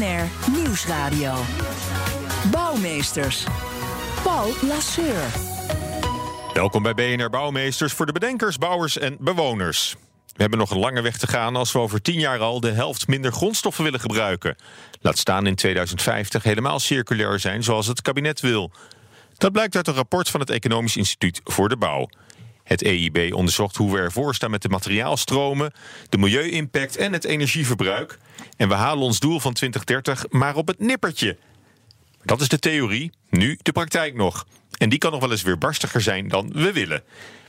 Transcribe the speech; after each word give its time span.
BNR 0.00 0.52
Nieuwsradio. 0.56 1.34
Bouwmeesters. 2.50 3.44
Paul 4.22 4.52
Lasseur. 4.62 5.24
Welkom 6.52 6.82
bij 6.82 6.94
BNR 6.94 7.30
Bouwmeesters 7.30 7.92
voor 7.92 8.06
de 8.06 8.12
bedenkers, 8.12 8.58
bouwers 8.58 8.98
en 8.98 9.16
bewoners. 9.18 9.96
We 10.26 10.40
hebben 10.40 10.58
nog 10.58 10.70
een 10.70 10.78
lange 10.78 11.00
weg 11.02 11.16
te 11.16 11.26
gaan 11.26 11.56
als 11.56 11.72
we 11.72 11.78
over 11.78 12.02
tien 12.02 12.18
jaar 12.18 12.38
al 12.38 12.60
de 12.60 12.70
helft 12.70 13.08
minder 13.08 13.32
grondstoffen 13.32 13.84
willen 13.84 14.00
gebruiken. 14.00 14.56
Laat 15.00 15.18
staan 15.18 15.46
in 15.46 15.54
2050 15.54 16.42
helemaal 16.42 16.78
circulair 16.78 17.38
zijn 17.38 17.62
zoals 17.62 17.86
het 17.86 18.02
kabinet 18.02 18.40
wil. 18.40 18.70
Dat 19.36 19.52
blijkt 19.52 19.76
uit 19.76 19.86
een 19.86 19.94
rapport 19.94 20.28
van 20.28 20.40
het 20.40 20.50
Economisch 20.50 20.96
Instituut 20.96 21.40
voor 21.44 21.68
de 21.68 21.76
Bouw. 21.76 22.08
Het 22.64 22.82
EIB 22.82 23.34
onderzocht 23.34 23.76
hoe 23.76 23.92
we 23.92 23.98
ervoor 23.98 24.34
staan 24.34 24.50
met 24.50 24.62
de 24.62 24.68
materiaalstromen, 24.68 25.72
de 26.08 26.18
milieu-impact 26.18 26.96
en 26.96 27.12
het 27.12 27.24
energieverbruik. 27.24 28.18
En 28.56 28.68
we 28.68 28.74
halen 28.74 29.04
ons 29.04 29.18
doel 29.18 29.40
van 29.40 29.52
2030 29.52 30.30
maar 30.30 30.56
op 30.56 30.66
het 30.66 30.78
nippertje. 30.78 31.36
Dat 32.22 32.40
is 32.40 32.48
de 32.48 32.58
theorie, 32.58 33.12
nu 33.30 33.58
de 33.62 33.72
praktijk 33.72 34.14
nog. 34.14 34.46
En 34.78 34.88
die 34.88 34.98
kan 34.98 35.10
nog 35.10 35.20
wel 35.20 35.30
eens 35.30 35.42
weer 35.42 35.58
barstiger 35.58 36.00
zijn 36.00 36.28
dan 36.28 36.52
we 36.52 36.72
willen. 36.72 37.02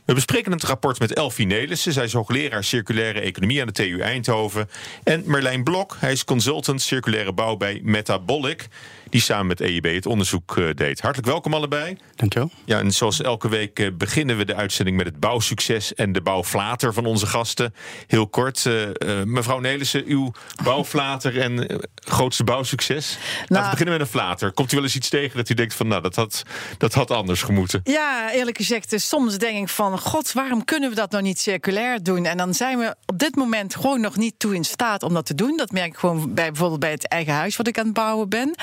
We 0.05 0.13
bespreken 0.13 0.51
het 0.51 0.63
rapport 0.63 0.99
met 0.99 1.13
Elfie 1.13 1.45
Nelissen. 1.45 1.93
Zij 1.93 2.03
is 2.03 2.13
hoogleraar 2.13 2.63
circulaire 2.63 3.19
economie 3.19 3.61
aan 3.61 3.67
de 3.67 3.73
TU 3.73 3.99
Eindhoven. 3.99 4.69
En 5.03 5.23
Merlijn 5.25 5.63
Blok, 5.63 5.97
hij 5.99 6.11
is 6.11 6.23
consultant 6.23 6.81
circulaire 6.81 7.33
bouw 7.33 7.55
bij 7.55 7.79
Metabolic 7.83 8.67
die 9.11 9.21
samen 9.21 9.47
met 9.47 9.61
EIB 9.61 9.85
het 9.85 10.05
onderzoek 10.05 10.55
uh, 10.55 10.69
deed. 10.75 11.01
Hartelijk 11.01 11.29
welkom 11.29 11.53
allebei. 11.53 11.97
Dankjewel. 12.15 12.51
Ja, 12.65 12.79
en 12.79 12.91
zoals 12.91 13.21
elke 13.21 13.49
week 13.49 13.79
uh, 13.79 13.87
beginnen 13.93 14.37
we 14.37 14.45
de 14.45 14.55
uitzending 14.55 14.97
met 14.97 15.05
het 15.05 15.19
bouwsucces 15.19 15.93
en 15.93 16.11
de 16.11 16.21
bouwflater 16.21 16.93
van 16.93 17.05
onze 17.05 17.25
gasten. 17.25 17.73
Heel 18.07 18.27
kort, 18.27 18.65
uh, 18.65 18.87
mevrouw 19.25 19.59
Nelissen, 19.59 20.03
uw 20.05 20.31
bouwflater 20.63 21.39
en 21.39 21.79
grootste 21.95 22.43
bouwsucces. 22.43 23.17
Nou, 23.17 23.45
Laten 23.47 23.63
we 23.63 23.69
beginnen 23.69 23.97
met 23.97 24.07
een 24.07 24.13
flater. 24.13 24.51
Komt 24.51 24.71
u 24.71 24.75
wel 24.75 24.85
eens 24.85 24.95
iets 24.95 25.09
tegen 25.09 25.37
dat 25.37 25.49
u 25.49 25.53
denkt 25.53 25.73
van, 25.73 25.87
nou, 25.87 26.01
dat 26.01 26.15
had, 26.15 26.43
dat 26.77 26.93
had 26.93 27.11
anders 27.11 27.41
gemoeten? 27.41 27.79
Ja, 27.83 28.31
eerlijk 28.31 28.57
gezegd, 28.57 28.89
dus 28.89 29.07
soms 29.07 29.37
denk 29.37 29.57
ik 29.57 29.69
van, 29.69 29.99
god, 29.99 30.31
waarom 30.31 30.65
kunnen 30.65 30.89
we 30.89 30.95
dat 30.95 31.11
nou 31.11 31.23
niet 31.23 31.39
circulair 31.39 32.03
doen? 32.03 32.25
En 32.25 32.37
dan 32.37 32.53
zijn 32.53 32.77
we 32.77 32.95
op 33.05 33.19
dit 33.19 33.35
moment 33.35 33.75
gewoon 33.75 34.01
nog 34.01 34.17
niet 34.17 34.33
toe 34.37 34.55
in 34.55 34.63
staat 34.63 35.03
om 35.03 35.13
dat 35.13 35.25
te 35.25 35.35
doen. 35.35 35.57
Dat 35.57 35.71
merk 35.71 35.87
ik 35.87 35.97
gewoon 35.97 36.33
bij 36.33 36.47
bijvoorbeeld 36.47 36.79
bij 36.79 36.91
het 36.91 37.07
eigen 37.07 37.33
huis 37.33 37.57
wat 37.57 37.67
ik 37.67 37.77
aan 37.77 37.85
het 37.85 37.93
bouwen 37.93 38.29
ben. 38.29 38.55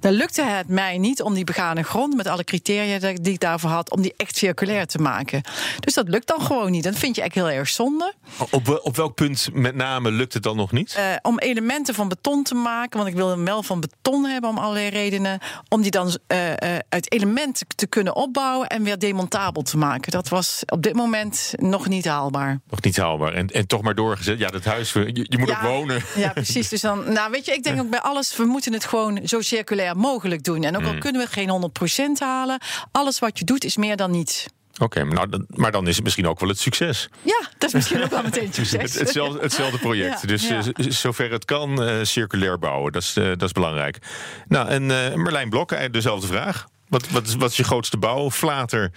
Dan 0.00 0.12
lukte 0.12 0.42
het 0.42 0.68
mij 0.68 0.98
niet 0.98 1.22
om 1.22 1.34
die 1.34 1.44
begane 1.44 1.82
grond 1.82 2.16
met 2.16 2.26
alle 2.26 2.44
criteria 2.44 2.98
die 2.98 3.32
ik 3.32 3.40
daarvoor 3.40 3.70
had, 3.70 3.90
om 3.90 4.02
die 4.02 4.14
echt 4.16 4.36
circulair 4.36 4.86
te 4.86 4.98
maken. 4.98 5.42
Dus 5.80 5.94
dat 5.94 6.08
lukt 6.08 6.26
dan 6.26 6.40
gewoon 6.40 6.70
niet. 6.70 6.84
Dat 6.84 6.96
vind 6.96 7.14
je 7.14 7.20
eigenlijk 7.20 7.50
heel 7.50 7.60
erg 7.60 7.68
zonde. 7.68 8.14
Op, 8.50 8.80
op 8.82 8.96
welk 8.96 9.14
punt 9.14 9.48
met 9.52 9.74
name 9.74 10.10
lukt 10.10 10.34
het 10.34 10.42
dan 10.42 10.56
nog 10.56 10.72
niet? 10.72 10.96
Uh, 10.98 11.16
om 11.22 11.38
elementen 11.38 11.94
van 11.94 12.08
beton 12.08 12.42
te 12.42 12.54
maken, 12.54 12.96
want 12.98 13.10
ik 13.10 13.16
wil 13.16 13.28
hem 13.28 13.44
wel 13.44 13.62
van 13.62 13.80
beton 13.80 14.24
hebben 14.24 14.50
om 14.50 14.58
allerlei 14.58 14.88
redenen. 14.88 15.38
Om 15.68 15.82
die 15.82 15.90
dan 15.90 16.18
uh, 16.28 16.48
uh, 16.48 16.54
uit 16.88 17.12
elementen 17.12 17.66
te 17.74 17.86
kunnen 17.86 18.16
opbouwen 18.16 18.68
en 18.68 18.82
weer 18.82 18.98
demontabel 18.98 19.62
te 19.62 19.76
maken. 19.76 20.12
Dat 20.12 20.28
was 20.28 20.62
op 20.66 20.82
dit 20.82 20.94
moment 20.94 21.52
nog 21.56 21.88
niet 21.88 22.04
haalbaar. 22.04 22.60
Nog 22.70 22.82
niet 22.82 22.96
haalbaar. 22.96 23.34
En, 23.34 23.46
en 23.46 23.66
toch 23.66 23.82
maar 23.82 23.94
doorgezet. 23.94 24.38
Ja, 24.38 24.48
dat 24.48 24.64
huis, 24.64 24.92
je, 24.92 25.26
je 25.28 25.38
moet 25.38 25.48
ja, 25.48 25.56
ook 25.56 25.62
wonen. 25.62 26.02
Ja, 26.16 26.28
precies. 26.28 26.68
Dus 26.68 26.80
dan, 26.80 27.12
nou 27.12 27.30
weet 27.30 27.46
je, 27.46 27.52
ik 27.52 27.62
denk 27.62 27.80
ook 27.80 27.90
bij 27.90 28.00
alles, 28.00 28.36
we 28.36 28.44
moeten 28.44 28.72
het 28.72 28.84
gewoon 28.84 29.20
zo 29.24 29.40
circulair 29.40 29.79
mogelijk 29.94 30.42
doen. 30.42 30.62
En 30.64 30.76
ook 30.76 30.84
al 30.84 30.92
mm. 30.92 31.00
kunnen 31.00 31.22
we 31.22 31.28
geen 31.28 31.70
100% 32.18 32.18
halen, 32.18 32.60
alles 32.92 33.18
wat 33.18 33.38
je 33.38 33.44
doet 33.44 33.64
is 33.64 33.76
meer 33.76 33.96
dan 33.96 34.10
niets. 34.10 34.46
Oké, 34.78 35.04
maar, 35.04 35.28
nou, 35.28 35.44
maar 35.48 35.72
dan 35.72 35.86
is 35.86 35.94
het 35.94 36.04
misschien 36.04 36.26
ook 36.26 36.40
wel 36.40 36.48
het 36.48 36.58
succes. 36.58 37.08
Ja, 37.22 37.40
dat 37.58 37.68
is 37.68 37.74
misschien 37.74 38.02
ook 38.02 38.10
wel 38.10 38.22
meteen 38.22 38.44
het 38.44 38.54
succes. 38.54 38.94
hetzelfde, 38.98 39.40
hetzelfde 39.40 39.78
project. 39.88 40.28
dus 40.28 40.48
ja. 40.48 40.62
uh, 40.76 40.90
zover 40.90 41.30
het 41.30 41.44
kan, 41.44 41.88
uh, 41.88 42.04
circulair 42.04 42.58
bouwen. 42.58 42.92
Dat 42.92 43.02
is, 43.02 43.16
uh, 43.16 43.24
dat 43.24 43.42
is 43.42 43.52
belangrijk. 43.52 43.98
Nou, 44.48 44.68
en 44.68 44.86
Merlijn 45.22 45.50
Blok, 45.50 45.92
dezelfde 45.92 46.26
vraag. 46.26 46.66
Wat, 46.88 47.08
wat, 47.08 47.26
is, 47.26 47.34
wat 47.34 47.50
is 47.50 47.56
je 47.56 47.64
grootste 47.64 47.96
bouw? 47.96 48.30
Flater? 48.30 48.92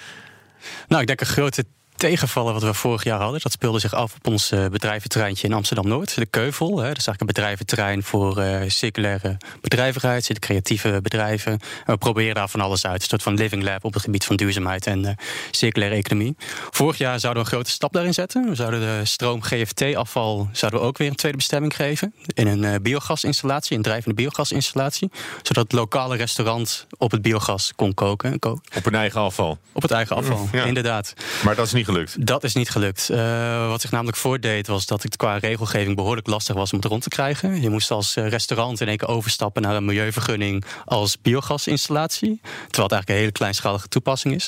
Nou, 0.88 1.02
ik 1.02 1.08
denk 1.08 1.22
een 1.22 1.28
grote 1.28 1.66
tegenvallen 2.09 2.53
wat 2.53 2.64
we 2.64 2.74
vorig 2.74 3.03
jaar 3.03 3.19
hadden. 3.19 3.41
Dat 3.41 3.52
speelde 3.52 3.80
zich 3.80 3.94
af 3.94 4.16
op 4.16 4.28
ons 4.28 4.52
uh, 4.52 4.66
bedrijventerreintje 4.66 5.47
in 5.47 5.53
Amsterdam-Noord. 5.53 6.16
De 6.16 6.25
Keuvel, 6.25 6.68
hè, 6.68 6.88
dat 6.88 6.97
is 6.97 7.08
eigenlijk 7.08 7.19
een 7.19 7.25
bedrijventerrein 7.25 8.03
voor 8.03 8.40
uh, 8.40 8.62
circulaire 8.68 9.38
bedrijvigheid. 9.62 10.24
Zitten 10.24 10.44
creatieve 10.44 11.00
bedrijven. 11.02 11.52
En 11.52 11.59
we 11.86 11.97
proberen 11.97 12.36
daar 12.36 12.50
van 12.50 12.62
alles 12.62 12.86
uit. 12.86 13.02
Een 13.02 13.08
soort 13.08 13.24
van 13.24 13.34
living 13.34 13.63
lab 13.63 13.84
op 13.84 13.94
het 13.94 14.03
gebied 14.03 14.25
van 14.25 14.36
duurzaamheid 14.36 14.88
en 14.88 15.03
uh, 15.03 15.09
circulaire 15.52 15.96
economie. 15.96 16.36
Vorig 16.72 16.97
jaar 16.97 17.19
zouden 17.19 17.44
we 17.44 17.50
een 17.50 17.56
grote 17.56 17.72
stap 17.72 17.94
daarin 17.94 18.13
zetten. 18.13 18.50
We 18.50 18.56
zouden 18.56 18.80
de 18.80 19.06
stroom 19.06 19.42
GFT-afval 19.42 20.50
zouden 20.52 20.80
we 20.80 20.86
ook 20.86 20.97
weer 20.97 21.09
een 21.09 21.16
tweede 21.16 21.38
bestemming 21.38 21.75
geven. 21.75 22.13
In 22.34 22.47
een 22.47 22.81
biogasinstallatie, 22.81 23.78
een 23.78 23.84
drijvende 23.84 24.16
biogasinstallatie. 24.16 25.12
Zodat 25.42 25.63
het 25.63 25.72
lokale 25.72 26.16
restaurant 26.16 26.88
op 26.97 27.12
het 27.12 27.22
biogas 27.22 27.74
kon 27.75 27.94
koken. 27.94 28.34
Op 28.75 28.86
een 28.86 28.96
eigen 28.96 29.22
afval? 29.22 29.58
Op 29.72 29.81
het 29.81 29.92
eigen 29.92 30.16
afval, 30.16 30.47
ja. 30.52 30.63
inderdaad. 30.63 31.13
Maar 31.44 31.56
dat 31.56 31.66
is 31.66 31.74
niet 31.74 31.92
gelukt? 31.94 32.28
Dat 32.28 32.44
is 32.44 32.54
niet 32.54 32.70
gelukt. 32.70 33.09
Uh, 33.12 33.68
wat 33.68 33.81
zich 33.81 33.92
namelijk 33.92 34.18
voordeed 34.18 34.68
was 34.68 34.86
dat 34.86 35.04
het 35.04 35.16
qua 35.16 35.38
regelgeving 35.38 35.96
behoorlijk 35.96 36.28
lastig 36.28 36.56
was 36.56 36.72
om 36.72 36.78
het 36.78 36.88
rond 36.88 37.04
te 37.04 37.09
krijgen. 37.09 37.62
Je 37.62 37.70
moest 37.70 37.92
als 37.92 38.16
eh, 38.16 38.28
restaurant 38.28 38.81
in 38.81 38.88
één 38.88 38.98
keer 38.98 39.08
overstappen 39.08 39.62
naar 39.62 39.76
een 39.76 39.86
milieuvergunning 39.86 40.66
als 40.86 41.22
biogasinstallatie. 41.22 42.40
Terwijl 42.42 42.62
het 42.68 42.78
eigenlijk 42.78 43.09
een 43.09 43.16
hele 43.16 43.31
kleinschalige 43.31 43.88
toepassing 43.88 44.36
is. 44.36 44.48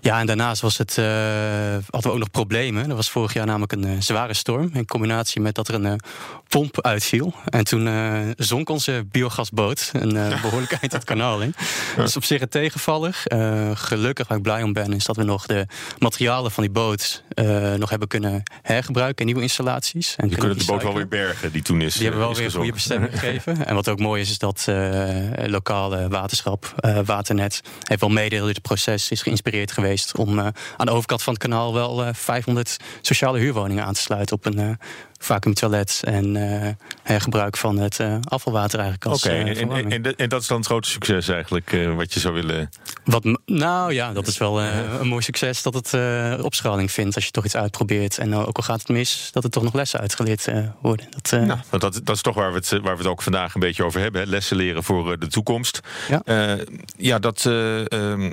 Ja, 0.00 0.20
en 0.20 0.26
daarnaast 0.26 0.62
was 0.62 0.78
het, 0.78 0.96
uh, 0.96 1.06
hadden 1.90 2.02
we 2.02 2.10
ook 2.10 2.18
nog 2.18 2.30
problemen. 2.30 2.90
Er 2.90 2.96
was 2.96 3.10
vorig 3.10 3.32
jaar 3.32 3.46
namelijk 3.46 3.72
een 3.72 4.02
zware 4.02 4.34
storm. 4.34 4.70
In 4.72 4.86
combinatie 4.86 5.40
met 5.40 5.54
dat 5.54 5.68
er 5.68 5.74
een 5.74 6.00
pomp 6.48 6.80
uitviel. 6.80 7.34
En 7.44 7.64
toen 7.64 7.88
zonk 8.36 8.68
onze 8.68 9.06
biogasboot 9.10 9.90
een 9.92 10.12
behoorlijk 10.42 10.72
eind 10.80 10.92
het 10.92 11.04
kanaal 11.04 11.40
in. 11.40 11.54
Dat 11.96 12.08
is 12.08 12.16
op 12.16 12.24
zich 12.24 12.40
een 12.40 12.48
tegenvaller. 12.48 13.22
gelukkig 13.74 14.28
waar 14.28 14.36
ik 14.36 14.42
blij 14.42 14.62
om 14.62 14.72
ben, 14.72 14.92
is 14.92 15.04
dat 15.04 15.16
we 15.16 15.22
nog 15.22 15.46
de 15.46 15.66
materialen 15.98 16.50
van 16.50 16.64
die 16.66 16.74
boot 16.74 17.22
uh, 17.34 17.74
nog 17.74 17.90
hebben 17.90 18.08
kunnen 18.08 18.42
hergebruiken 18.62 19.18
in 19.18 19.26
nieuwe 19.26 19.42
installaties. 19.42 20.16
En 20.16 20.28
je 20.28 20.36
kunt 20.36 20.58
de 20.58 20.64
boot 20.64 20.82
wel 20.82 20.94
weer 20.94 21.08
bergen 21.08 21.52
die 21.52 21.62
toen 21.62 21.80
is. 21.80 21.94
Die 21.94 22.02
hebben 22.02 22.20
wel 22.20 22.34
weer 22.34 22.44
een 22.44 22.50
goede 22.50 22.72
bestemming 22.72 23.12
gegeven. 23.18 23.66
En 23.66 23.74
wat 23.74 23.88
ook 23.88 23.98
mooi 23.98 24.22
is, 24.22 24.30
is 24.30 24.38
dat 24.38 24.66
uh, 24.68 25.18
lokale 25.46 26.08
waterschap, 26.08 26.74
Waternet, 27.04 27.60
heeft 27.82 28.00
wel 28.00 28.10
mede 28.10 28.36
in 28.36 28.46
het 28.46 28.62
proces 28.62 29.10
is 29.10 29.22
geïnspireerd 29.22 29.72
geweest 29.72 30.16
om 30.16 30.40
aan 30.40 30.86
de 30.86 30.90
overkant 30.90 31.22
van 31.22 31.32
het 31.32 31.42
kanaal 31.42 31.74
wel 31.74 32.14
500 32.14 32.76
sociale 33.00 33.38
huurwoningen 33.38 33.84
aan 33.84 33.94
te 33.94 34.00
sluiten 34.00 34.36
op 34.36 34.46
een 34.46 34.78
vacuumtoilet 35.18 36.00
en 36.04 36.34
uh, 36.34 36.68
hergebruik 37.02 37.56
van 37.56 37.78
het 37.78 37.98
uh, 37.98 38.16
afvalwater 38.24 38.78
eigenlijk 38.78 39.10
als 39.10 39.24
Oké, 39.24 39.34
okay, 39.34 39.52
uh, 39.52 39.60
en, 39.60 39.92
en, 39.92 40.16
en, 40.16 40.28
dat 40.28 40.40
is 40.40 40.46
dan 40.46 40.56
het 40.56 40.66
grote 40.66 40.88
succes 40.88 41.28
eigenlijk 41.28 41.76
wat 41.96 42.14
je 42.14 42.20
zou 42.20 42.34
willen... 42.34 42.70
Wat, 43.04 43.38
nou 43.46 43.92
ja, 43.92 44.12
dat 44.12 44.26
is 44.26 44.38
wel 44.38 44.60
een 44.62 45.08
mooi 45.08 45.22
succes 45.22 45.62
dat 45.62 45.74
het 45.74 45.92
opschaling 46.42 46.92
vindt 46.92 47.14
als 47.14 47.24
je 47.24 47.30
toch 47.30 47.44
iets 47.44 47.56
uitprobeert. 47.56 48.18
En 48.18 48.34
ook 48.34 48.56
al 48.56 48.62
gaat 48.62 48.78
het 48.78 48.88
mis, 48.88 49.28
dat 49.32 49.44
er 49.44 49.50
toch 49.50 49.62
nog 49.62 49.72
lessen 49.72 50.00
uitgeleerd 50.00 50.48
worden. 50.80 51.06
Dat, 51.10 51.40
nou, 51.40 51.58
dat, 51.70 52.00
dat 52.04 52.16
is 52.16 52.22
toch 52.22 52.34
waar 52.34 52.52
we, 52.52 52.58
het, 52.58 52.70
waar 52.70 52.96
we 52.96 53.02
het 53.02 53.06
ook 53.06 53.22
vandaag 53.22 53.54
een 53.54 53.60
beetje 53.60 53.84
over 53.84 54.00
hebben. 54.00 54.20
Hè? 54.20 54.26
Lessen 54.26 54.56
leren 54.56 54.84
voor 54.84 55.18
de 55.18 55.26
toekomst. 55.26 55.80
Ja, 56.08 56.56
ja 56.96 57.18
dat 57.18 57.46
ehm, 57.46 58.32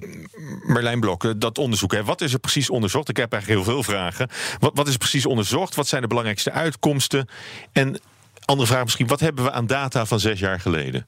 Merlijn 0.66 1.00
Blok, 1.00 1.42
dat 1.42 1.58
onderzoek. 1.58 1.92
Hè? 1.92 2.04
Wat 2.04 2.22
is 2.22 2.34
er 2.34 2.40
precies 2.40 2.70
onderzocht? 2.70 3.10
Ik 3.10 3.18
heb 3.18 3.34
eigenlijk 3.34 3.64
heel 3.64 3.74
veel 3.74 3.84
vragen. 3.84 4.30
Wat, 4.60 4.72
wat 4.74 4.88
is 4.88 4.98
precies 4.98 5.26
onderzocht? 5.26 5.76
Wat 5.76 5.88
zijn 5.88 6.02
de 6.02 6.08
belangrijkste 6.08 6.52
uit 6.52 6.73
uitkomsten? 6.74 7.28
En 7.72 8.00
andere 8.46 8.68
vraag 8.68 8.84
misschien, 8.84 9.08
wat 9.08 9.20
hebben 9.20 9.44
we 9.44 9.52
aan 9.52 9.68
data 9.68 10.06
van 10.06 10.20
zes 10.20 10.40
jaar 10.40 10.60
geleden? 10.60 11.08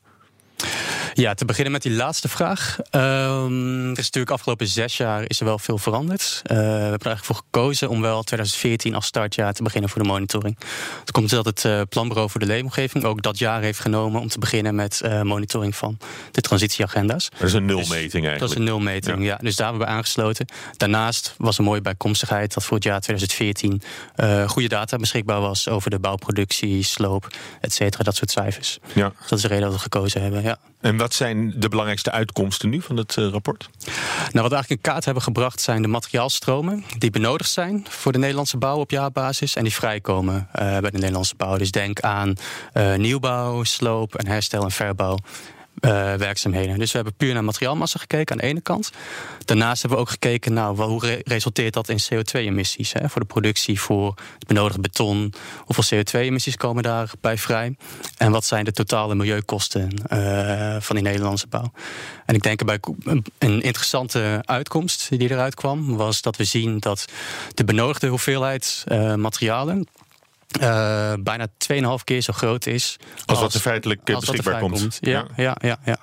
Ja, 1.18 1.34
te 1.34 1.46
beginnen 1.46 1.72
met 1.72 1.82
die 1.82 1.92
laatste 1.92 2.30
vraag. 2.30 2.78
Um, 2.92 3.84
er 3.92 4.00
is 4.00 4.06
natuurlijk 4.06 4.32
afgelopen 4.32 4.68
zes 4.68 4.98
jaar 4.98 5.24
is 5.28 5.40
er 5.40 5.46
wel 5.46 5.60
veel 5.60 5.78
veranderd. 5.78 6.42
Uh, 6.44 6.58
we 6.58 6.64
hebben 6.64 6.82
er 6.82 6.90
eigenlijk 6.90 7.24
voor 7.24 7.36
gekozen 7.36 7.90
om 7.90 8.02
wel 8.02 8.24
2014 8.24 8.96
als 8.96 9.06
startjaar 9.06 9.54
te 9.54 9.64
beginnen 9.64 9.90
voor 9.90 10.02
de 10.02 10.08
monitoring. 10.08 10.58
Het 11.00 11.12
komt 11.12 11.30
dat 11.30 11.46
het 11.46 11.64
uh, 11.64 11.82
Planbureau 11.90 12.30
voor 12.30 12.40
de 12.40 12.46
Leefomgeving 12.46 13.04
ook 13.04 13.22
dat 13.22 13.38
jaar 13.38 13.62
heeft 13.62 13.80
genomen 13.80 14.22
om 14.22 14.28
te 14.28 14.40
beginnen 14.40 14.76
met 14.76 15.02
uh, 15.06 15.22
monitoring 15.22 15.76
van 15.76 15.98
de 16.32 16.42
transitieagenda's. 16.42 17.30
Dat 17.30 17.48
is 17.48 17.54
een 17.54 17.66
nulmeting 17.66 18.02
dus, 18.02 18.14
eigenlijk. 18.14 18.40
Dat 18.40 18.50
is 18.50 18.56
een 18.56 18.64
nulmeting, 18.64 19.18
ja. 19.18 19.26
ja. 19.26 19.38
Dus 19.42 19.56
daar 19.56 19.70
hebben 19.70 19.88
we 19.88 19.94
aangesloten. 19.94 20.46
Daarnaast 20.78 21.36
was 21.38 21.58
een 21.58 21.64
mooie 21.64 21.82
bijkomstigheid 21.82 22.54
dat 22.54 22.64
voor 22.64 22.76
het 22.76 22.86
jaar 22.86 23.02
2014 23.02 23.82
goede 24.48 24.68
data 24.68 24.98
beschikbaar 24.98 25.42
was 25.42 25.70
over 25.70 25.90
de 25.90 26.00
bouwproductie, 26.00 26.84
sloop, 26.84 27.28
et 27.62 27.74
cetera, 27.74 28.04
dat 28.04 28.16
soort 28.16 28.32
cijfers. 28.32 28.80
Ja. 28.94 29.12
Dat 29.22 29.32
is 29.32 29.42
de 29.42 29.48
reden 29.48 29.64
dat 29.64 29.74
we 29.74 29.80
gekozen 29.80 30.22
hebben, 30.22 30.44
ja. 30.44 30.58
En 30.86 30.98
wat 30.98 31.14
zijn 31.14 31.54
de 31.56 31.70
belangrijkste 31.70 32.12
uitkomsten 32.12 32.70
nu 32.70 32.82
van 32.82 32.98
het 32.98 33.16
rapport? 33.16 33.70
Nou, 33.80 33.92
wat 34.32 34.34
we 34.34 34.40
eigenlijk 34.42 34.70
in 34.70 34.82
kaart 34.82 35.06
hebben 35.06 35.24
gebracht 35.24 35.62
zijn 35.62 35.82
de 35.82 35.88
materiaalstromen 35.88 36.84
die 36.98 37.10
benodigd 37.10 37.50
zijn 37.50 37.86
voor 37.90 38.12
de 38.12 38.18
Nederlandse 38.18 38.58
bouw 38.58 38.80
op 38.80 38.92
jaarbasis 38.92 39.56
en 39.56 39.64
die 39.64 39.74
vrijkomen 39.74 40.48
bij 40.54 40.82
de 40.82 40.92
Nederlandse 40.92 41.36
bouw. 41.36 41.58
Dus 41.58 41.72
denk 41.72 42.00
aan 42.00 42.36
nieuwbouw, 42.98 43.64
sloop 43.64 44.16
en 44.16 44.28
herstel 44.28 44.64
en 44.64 44.72
verbouw. 44.72 45.18
Uh, 45.81 46.13
werkzaamheden. 46.13 46.80
Dus 46.80 46.92
we 46.92 46.98
hebben 46.98 47.16
puur 47.16 47.33
naar 47.33 47.44
materiaalmassa 47.44 48.00
gekeken 48.00 48.31
aan 48.31 48.38
de 48.38 48.48
ene 48.48 48.62
kant. 48.62 48.92
Daarnaast 49.45 49.81
hebben 49.81 50.00
we 50.00 50.06
ook 50.06 50.12
gekeken 50.12 50.54
nou, 50.54 50.81
hoe 50.81 51.22
resulteert 51.24 51.74
dat 51.74 51.89
in 51.89 52.00
CO2-emissies. 52.00 52.92
Voor 53.06 53.22
de 53.22 53.27
productie, 53.27 53.80
voor 53.80 54.13
het 54.39 54.48
benodigde 54.48 54.81
beton. 54.81 55.33
Hoeveel 55.57 56.00
CO2-emissies 56.00 56.57
komen 56.57 56.83
daarbij 56.83 57.38
vrij? 57.38 57.75
En 58.18 58.31
wat 58.31 58.45
zijn 58.45 58.66
de 58.66 58.72
totale 58.72 59.16
milieukosten 59.16 59.89
uh, 60.13 60.75
van 60.80 60.95
die 60.95 61.06
Nederlandse 61.06 61.48
bouw? 61.48 61.72
En 62.25 62.36
ik 62.36 62.44
denk 62.44 62.66
bij 62.66 62.80
een 63.38 63.62
interessante 63.62 64.42
uitkomst 64.45 65.10
die 65.10 65.31
eruit 65.31 65.56
kwam, 65.56 65.95
was 65.95 66.22
dat 66.22 66.36
we 66.36 66.44
zien 66.44 66.80
dat 66.80 67.06
de 67.54 67.63
benodigde 67.63 68.07
hoeveelheid 68.07 68.83
uh, 68.88 69.16
materialen 69.16 69.88
uh, 70.62 71.14
bijna 71.20 71.48
2,5 71.48 72.04
keer 72.04 72.22
zo 72.22 72.34
groot 72.34 72.66
is. 72.66 72.98
Als, 73.14 73.24
als 73.26 73.40
wat 73.40 73.54
er 73.54 73.60
feitelijk 73.60 74.10
als 74.10 74.26
beschikbaar 74.26 74.60
komt. 74.60 74.80
komt. 74.80 74.98
Ja, 75.02 75.28
ja, 75.36 75.58
ja. 75.62 75.80
ja, 75.86 75.98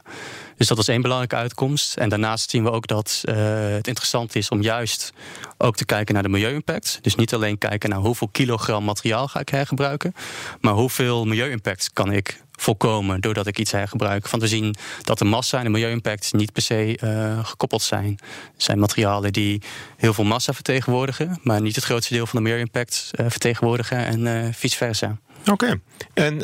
Dus 0.56 0.66
dat 0.66 0.78
is 0.78 0.88
één 0.88 1.02
belangrijke 1.02 1.36
uitkomst. 1.36 1.96
En 1.96 2.08
daarnaast 2.08 2.50
zien 2.50 2.64
we 2.64 2.70
ook 2.70 2.86
dat 2.86 3.22
uh, 3.24 3.34
het 3.68 3.86
interessant 3.86 4.34
is 4.34 4.48
om 4.48 4.62
juist 4.62 5.12
ook 5.58 5.76
te 5.76 5.84
kijken 5.84 6.14
naar 6.14 6.22
de 6.22 6.28
milieu-impact. 6.28 6.98
Dus 7.02 7.14
niet 7.14 7.34
alleen 7.34 7.58
kijken 7.58 7.90
naar 7.90 7.98
hoeveel 7.98 8.28
kilogram 8.28 8.84
materiaal 8.84 9.28
ga 9.28 9.40
ik 9.40 9.48
hergebruiken, 9.48 10.14
maar 10.60 10.74
hoeveel 10.74 11.24
milieu-impact 11.24 11.90
kan 11.92 12.12
ik 12.12 12.42
voorkomen 12.62 13.20
doordat 13.20 13.46
ik 13.46 13.58
iets 13.58 13.72
hergebruik. 13.72 14.28
Want 14.28 14.42
we 14.42 14.48
zien 14.48 14.74
dat 15.02 15.18
de 15.18 15.24
massa 15.24 15.58
en 15.58 15.64
de 15.64 15.70
milieu-impact 15.70 16.32
niet 16.32 16.52
per 16.52 16.62
se 16.62 16.98
uh, 17.04 17.44
gekoppeld 17.44 17.82
zijn. 17.82 18.18
Er 18.56 18.62
zijn 18.62 18.78
materialen 18.78 19.32
die 19.32 19.62
heel 19.96 20.14
veel 20.14 20.24
massa 20.24 20.52
vertegenwoordigen, 20.52 21.38
maar 21.42 21.60
niet 21.60 21.74
het 21.74 21.84
grootste 21.84 22.14
deel 22.14 22.26
van 22.26 22.38
de 22.38 22.44
milieu-impact 22.44 23.10
uh, 23.14 23.26
vertegenwoordigen 23.28 23.98
en 23.98 24.20
uh, 24.20 24.48
vice 24.52 24.76
versa. 24.76 25.18
Oké. 25.40 25.50
Okay. 25.52 25.80
En 26.14 26.40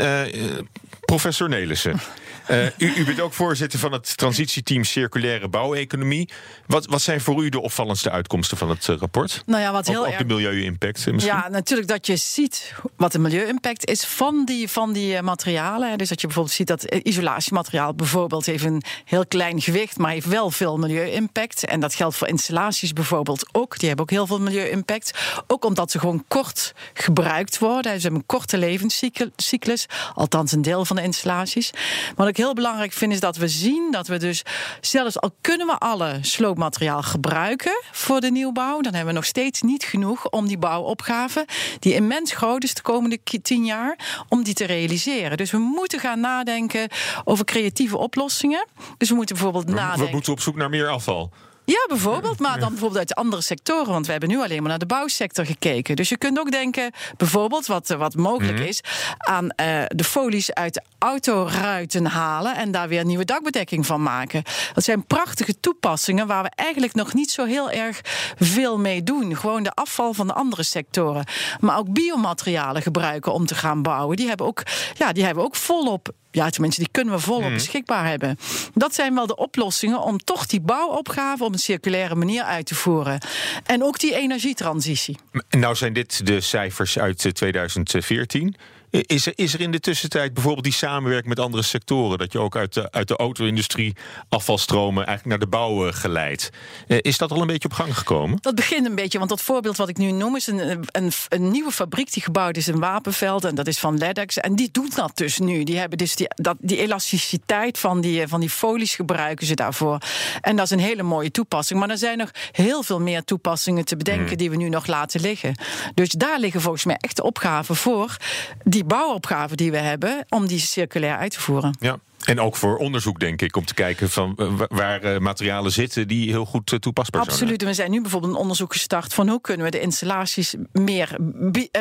professor 1.01 1.49
Nelissen. 1.49 2.01
Uh, 2.51 2.65
u, 2.65 2.93
u, 2.97 3.05
bent 3.05 3.21
ook 3.21 3.33
voorzitter 3.33 3.79
van 3.79 3.93
het 3.93 4.17
transitieteam 4.17 4.85
Circulaire 4.85 5.49
Bouweconomie. 5.49 6.29
Wat, 6.67 6.87
wat 6.87 7.03
zijn 7.03 7.21
voor 7.21 7.45
u 7.45 7.49
de 7.49 7.61
opvallendste 7.61 8.11
uitkomsten 8.11 8.57
van 8.57 8.69
het 8.69 8.89
uh, 8.89 8.97
rapport? 8.97 9.43
Nou 9.47 9.63
ja, 9.63 9.73
wat 9.73 9.87
heel 9.87 10.05
op, 10.05 10.09
op 10.09 10.19
de 10.19 10.25
milieu-impact 10.25 11.13
misschien? 11.13 11.35
Ja, 11.35 11.49
natuurlijk 11.49 11.89
dat 11.89 12.07
je 12.07 12.17
ziet 12.17 12.75
wat 12.97 13.13
de 13.13 13.19
milieu-impact 13.19 13.87
is 13.87 14.05
van 14.05 14.45
die, 14.45 14.69
van 14.69 14.93
die 14.93 15.23
materialen. 15.23 15.99
Dus 15.99 16.09
dat 16.09 16.21
je 16.21 16.27
bijvoorbeeld 16.27 16.57
ziet 16.57 16.67
dat 16.67 16.85
isolatiemateriaal 16.85 17.95
bijvoorbeeld 17.95 18.47
heeft 18.47 18.65
een 18.65 18.83
heel 19.05 19.27
klein 19.27 19.61
gewicht, 19.61 19.99
maar 19.99 20.11
heeft 20.11 20.27
wel 20.27 20.51
veel 20.51 20.77
milieu-impact. 20.77 21.65
En 21.65 21.81
dat 21.81 21.95
geldt 21.95 22.17
voor 22.17 22.29
installaties 22.29 22.93
bijvoorbeeld 22.93 23.47
ook. 23.53 23.79
Die 23.79 23.89
hebben 23.89 24.07
ook 24.07 24.13
heel 24.13 24.27
veel 24.27 24.41
milieu-impact. 24.41 25.13
Ook 25.47 25.65
omdat 25.65 25.91
ze 25.91 25.99
gewoon 25.99 26.25
kort 26.29 26.75
gebruikt 26.95 27.59
worden. 27.59 27.95
Ze 27.95 28.01
hebben 28.01 28.21
een 28.21 28.27
korte 28.27 28.59
levenscyclus, 28.59 29.87
althans 30.15 30.53
een 30.53 30.63
deel 30.63 30.85
van 30.85 30.97
de 30.97 31.03
installaties. 31.03 31.71
Maar 32.17 32.28
heel 32.37 32.55
belangrijk 32.55 32.93
vind 32.93 33.13
is 33.13 33.21
dat 33.21 33.37
we 33.37 33.49
zien 33.49 33.91
dat 33.91 34.07
we 34.07 34.17
dus, 34.17 34.43
zelfs 34.81 35.21
al 35.21 35.31
kunnen 35.41 35.67
we 35.67 35.79
alle 35.79 36.19
sloopmateriaal 36.21 37.03
gebruiken 37.03 37.83
voor 37.93 38.21
de 38.21 38.31
nieuwbouw, 38.31 38.81
dan 38.81 38.95
hebben 38.95 39.13
we 39.13 39.19
nog 39.19 39.29
steeds 39.29 39.63
niet 39.63 39.85
genoeg 39.85 40.31
om 40.31 40.47
die 40.47 40.59
bouwopgave, 40.59 41.47
die 41.79 41.95
immens 41.95 42.33
groot 42.33 42.65
is 42.65 42.75
de 42.75 42.83
komende 42.83 43.19
tien 43.43 43.65
jaar, 43.65 44.25
om 44.29 44.43
die 44.43 44.55
te 44.55 44.65
realiseren. 44.65 45.37
Dus 45.37 45.51
we 45.51 45.59
moeten 45.59 46.01
gaan 46.01 46.21
nadenken 46.21 46.89
over 47.25 47.45
creatieve 47.45 47.97
oplossingen. 47.97 48.67
Dus 48.97 49.09
we 49.09 49.15
moeten 49.15 49.35
bijvoorbeeld 49.35 49.69
nadenken. 49.69 50.05
We 50.05 50.13
moeten 50.13 50.33
op 50.33 50.41
zoek 50.41 50.57
naar 50.57 50.71
meer 50.71 50.89
afval. 50.89 51.33
Ja, 51.69 51.87
bijvoorbeeld. 51.89 52.39
Maar 52.39 52.59
dan 52.59 52.69
bijvoorbeeld 52.69 52.99
uit 52.99 53.15
andere 53.15 53.43
sectoren. 53.43 53.93
Want 53.93 54.07
we 54.07 54.11
hebben 54.11 54.29
nu 54.29 54.43
alleen 54.43 54.61
maar 54.61 54.69
naar 54.69 54.79
de 54.79 54.87
bouwsector 54.87 55.47
gekeken. 55.47 55.97
Dus 55.97 56.09
je 56.09 56.17
kunt 56.17 56.39
ook 56.39 56.51
denken, 56.51 56.93
bijvoorbeeld, 57.17 57.67
wat, 57.67 57.89
wat 57.89 58.17
mogelijk 58.17 58.59
mhm. 58.59 58.67
is, 58.67 58.81
aan 59.19 59.45
uh, 59.45 59.51
de 59.87 60.05
folies 60.05 60.53
uit 60.55 60.83
autoruiten 60.99 62.07
halen 62.07 62.57
en 62.57 62.71
daar 62.71 62.89
weer 62.89 63.05
nieuwe 63.05 63.25
dakbedekking 63.25 63.87
van 63.87 64.03
maken. 64.03 64.43
Dat 64.75 64.85
zijn 64.85 65.07
prachtige 65.07 65.61
toepassingen 65.61 66.27
waar 66.27 66.43
we 66.43 66.51
eigenlijk 66.55 66.95
nog 66.95 67.15
niet 67.15 67.31
zo 67.31 67.45
heel 67.45 67.71
erg 67.71 68.01
veel 68.39 68.79
mee 68.79 69.03
doen. 69.03 69.37
Gewoon 69.37 69.63
de 69.63 69.75
afval 69.75 70.15
van 70.15 70.27
de 70.27 70.33
andere 70.33 70.63
sectoren. 70.63 71.25
Maar 71.61 71.79
ook 71.79 71.93
biomaterialen 71.93 72.83
gebruiken 72.83 73.33
om 73.33 73.47
te 73.47 73.55
gaan 73.55 73.83
bouwen. 73.83 74.17
Die 74.17 74.29
hebben 74.29 74.47
ook, 74.47 74.63
ja, 74.95 75.13
die 75.13 75.25
hebben 75.25 75.45
ook 75.45 75.57
volop 75.57 76.09
ja, 76.31 76.51
tenminste, 76.51 76.81
die 76.81 76.91
kunnen 76.91 77.15
we 77.15 77.21
volop 77.21 77.43
mhm. 77.43 77.53
beschikbaar 77.53 78.07
hebben. 78.07 78.39
Dat 78.75 78.95
zijn 78.95 79.15
wel 79.15 79.27
de 79.27 79.37
oplossingen 79.37 80.01
om 80.01 80.19
toch 80.19 80.47
die 80.47 80.61
bouwopgave 80.61 81.45
op 81.45 81.53
een 81.53 81.59
circulaire 81.59 82.15
manier 82.15 82.43
uit 82.43 82.67
te 82.67 82.75
voeren. 82.75 83.21
En 83.65 83.85
ook 83.85 83.99
die 83.99 84.15
energietransitie. 84.15 85.19
Nou 85.51 85.75
zijn 85.75 85.93
dit 85.93 86.27
de 86.27 86.41
cijfers 86.41 86.99
uit 86.99 87.35
2014. 87.35 88.57
Eh, 88.91 89.01
is 89.07 89.27
er, 89.27 89.33
is 89.37 89.55
er 89.55 89.61
in 89.61 89.71
de 89.71 89.81
tussentijd 89.81 90.35
bijvoorbeeld 90.35 90.65
die 90.65 90.73
samenwerking 90.73 91.29
met 91.29 91.41
andere 91.41 91.63
sectoren? 91.63 92.19
Dat 92.19 92.33
je 92.33 92.39
ook 92.39 92.57
uit 92.57 92.75
de, 92.75 92.91
uit 92.91 93.09
de 93.09 93.17
auto-industrie 93.17 93.97
afvalstromen 94.29 95.07
eigenlijk 95.07 95.27
naar 95.27 95.49
de 95.49 95.57
bouw 95.57 95.87
uh, 95.87 95.93
geleidt. 95.93 96.51
Uh, 96.87 96.99
is 97.01 97.19
dat 97.19 97.31
al 97.31 97.41
een 97.41 97.47
beetje 97.47 97.69
op 97.69 97.75
gang 97.75 97.99
gekomen? 97.99 98.39
Dat 98.41 98.55
begint 98.55 98.87
een 98.87 98.95
beetje, 98.95 99.19
want 99.19 99.31
dat 99.31 99.43
voorbeeld 99.43 99.77
wat 99.77 99.89
ik 99.89 99.97
nu 99.97 100.11
noem 100.11 100.37
is 100.37 100.47
een, 100.47 100.87
een, 100.91 101.13
een 101.29 101.51
nieuwe 101.51 101.71
fabriek 101.71 102.13
die 102.13 102.23
gebouwd 102.23 102.57
is 102.57 102.69
in 102.69 102.79
Wapenveld. 102.79 103.45
En 103.45 103.55
dat 103.55 103.67
is 103.67 103.79
van 103.79 103.99
Ledex. 103.99 104.37
En 104.37 104.57
die 104.57 104.69
doet 104.73 104.95
dat 104.95 105.17
dus 105.17 105.39
nu. 105.39 105.65
Die 105.65 105.79
hebben 105.79 105.99
dus 105.99 106.17
die, 106.17 106.29
dat, 106.35 106.57
die 106.61 106.79
elasticiteit 106.79 107.79
van 107.79 108.01
die, 108.01 108.27
van 108.27 108.41
die 108.41 108.51
folies 108.51 108.95
gebruiken 108.95 109.47
ze 109.47 109.55
daarvoor. 109.55 109.99
En 110.41 110.57
dat 110.57 110.65
is 110.65 110.71
een 110.71 110.79
hele 110.79 111.03
mooie 111.03 111.31
toepassing. 111.31 111.81
Maar 111.81 111.91
er 111.91 111.99
zijn 111.99 112.19
nog 112.19 112.31
heel 112.53 112.83
veel 112.83 113.01
meer 113.01 113.25
toepassingen 113.25 113.85
te 113.85 113.97
bedenken 113.97 114.29
hmm. 114.29 114.37
die 114.37 114.51
we 114.51 114.57
nu 114.57 114.69
nog 114.69 114.87
laten 114.87 115.21
liggen. 115.21 115.55
Dus 115.95 116.09
daar 116.09 116.41
liggen 116.41 116.61
volgens 116.61 116.85
mij 116.85 116.97
echt 117.01 117.21
opgaven 117.21 117.77
voor. 117.77 118.17
Die 118.65 118.78
die 118.79 118.87
bouwopgave 118.87 119.57
die 119.57 119.71
we 119.71 119.77
hebben, 119.77 120.25
om 120.29 120.47
die 120.47 120.59
circulair 120.59 121.17
uit 121.17 121.31
te 121.31 121.41
voeren. 121.41 121.77
Ja. 121.81 121.99
En 122.25 122.41
ook 122.41 122.57
voor 122.57 122.77
onderzoek, 122.77 123.21
denk 123.21 123.43
ik, 123.43 123.57
om 123.57 123.65
te 123.65 123.75
kijken 123.75 124.11
van 124.11 124.35
eh, 124.37 124.53
waar 124.69 125.03
eh, 125.03 125.19
materialen 125.21 125.73
zitten 125.73 126.09
die 126.09 126.31
heel 126.31 126.45
goed 126.45 126.73
eh, 126.73 126.79
toepasbaar 126.79 127.25
zijn. 127.25 127.35
Absoluut. 127.35 127.63
We 127.63 127.75
zijn 127.75 127.91
nu 127.91 128.01
bijvoorbeeld 128.01 128.33
een 128.33 128.39
onderzoek 128.39 128.73
gestart 128.73 129.15
van 129.15 129.29
hoe 129.29 129.41
kunnen 129.41 129.65
we 129.65 129.71
de 129.71 129.81
installaties 129.81 130.55
meer, 130.73 131.17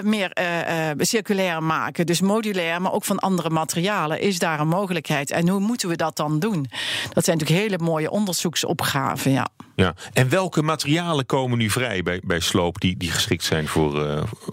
meer 0.03 0.37
uh, 0.39 0.89
circulair 0.97 1.63
maken. 1.63 2.05
Dus 2.05 2.21
modulair, 2.21 2.81
maar 2.81 2.91
ook 2.91 3.05
van 3.05 3.19
andere 3.19 3.49
materialen. 3.49 4.21
Is 4.21 4.39
daar 4.39 4.59
een 4.59 4.67
mogelijkheid? 4.67 5.31
En 5.31 5.49
hoe 5.49 5.59
moeten 5.59 5.89
we 5.89 5.95
dat 5.95 6.15
dan 6.15 6.39
doen? 6.39 6.65
Dat 7.13 7.25
zijn 7.25 7.37
natuurlijk 7.37 7.69
hele 7.69 7.83
mooie 7.83 8.09
onderzoeksopgaven. 8.09 9.31
Ja. 9.31 9.47
Ja. 9.77 9.93
En 10.13 10.29
welke 10.29 10.61
materialen 10.61 11.25
komen 11.25 11.57
nu 11.57 11.69
vrij 11.69 12.03
bij, 12.03 12.21
bij 12.23 12.39
sloop 12.39 12.81
die, 12.81 12.97
die 12.97 13.11
geschikt 13.11 13.43
zijn 13.43 13.67
voor, 13.67 14.07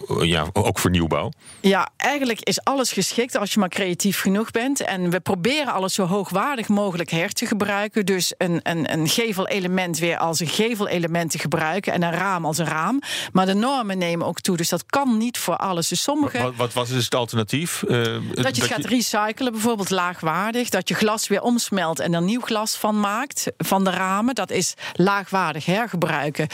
uh, 0.09 0.23
ja, 0.23 0.45
ook 0.53 0.79
voor 0.79 0.89
nieuwbouw? 0.89 1.31
Ja, 1.61 1.89
eigenlijk 1.97 2.41
is 2.41 2.63
alles 2.63 2.91
geschikt 2.91 3.37
als 3.37 3.53
je 3.53 3.59
maar 3.59 3.69
creatief 3.69 4.21
genoeg 4.21 4.51
bent. 4.51 4.81
En 4.81 5.09
we 5.09 5.19
proberen 5.19 5.73
alles 5.73 5.93
zo 5.93 6.05
hoogwaardig 6.05 6.67
mogelijk 6.67 7.09
her 7.09 7.31
te 7.31 7.45
gebruiken. 7.45 8.05
Dus 8.05 8.33
een, 8.37 8.59
een, 8.63 8.93
een 8.93 9.07
gevelelement 9.07 9.97
weer 9.97 10.17
als 10.17 10.39
een 10.39 10.47
gevelelement 10.47 11.31
te 11.31 11.39
gebruiken 11.39 11.93
en 11.93 12.03
een 12.03 12.11
raam 12.11 12.45
als 12.45 12.57
een 12.57 12.67
raam. 12.67 13.01
Maar 13.31 13.45
de 13.45 13.53
normen 13.53 13.97
nemen 13.97 14.27
ook 14.27 14.41
toe, 14.41 14.57
dus 14.57 14.69
dat 14.69 14.85
kan 14.85 15.17
niet 15.17 15.37
voor 15.37 15.57
alles. 15.57 15.87
Dus 15.87 16.01
sommige... 16.01 16.41
wat, 16.41 16.55
wat 16.55 16.73
was 16.73 16.89
dus 16.89 17.03
het 17.03 17.15
alternatief? 17.15 17.83
Uh, 17.87 18.17
dat 18.33 18.55
je 18.55 18.61
het 18.61 18.71
gaat 18.71 18.85
recyclen, 18.85 19.51
bijvoorbeeld 19.51 19.89
laagwaardig. 19.89 20.69
Dat 20.69 20.89
je 20.89 20.95
glas 20.95 21.27
weer 21.27 21.41
omsmelt 21.41 21.99
en 21.99 22.13
er 22.13 22.21
nieuw 22.21 22.41
glas 22.41 22.75
van 22.75 22.99
maakt 22.99 23.51
van 23.57 23.83
de 23.83 23.89
ramen. 23.89 24.35
Dat 24.35 24.51
is 24.51 24.73
laagwaardig 24.93 25.13
laagwaardig 25.15 25.65
hergebruiken. 25.65 26.47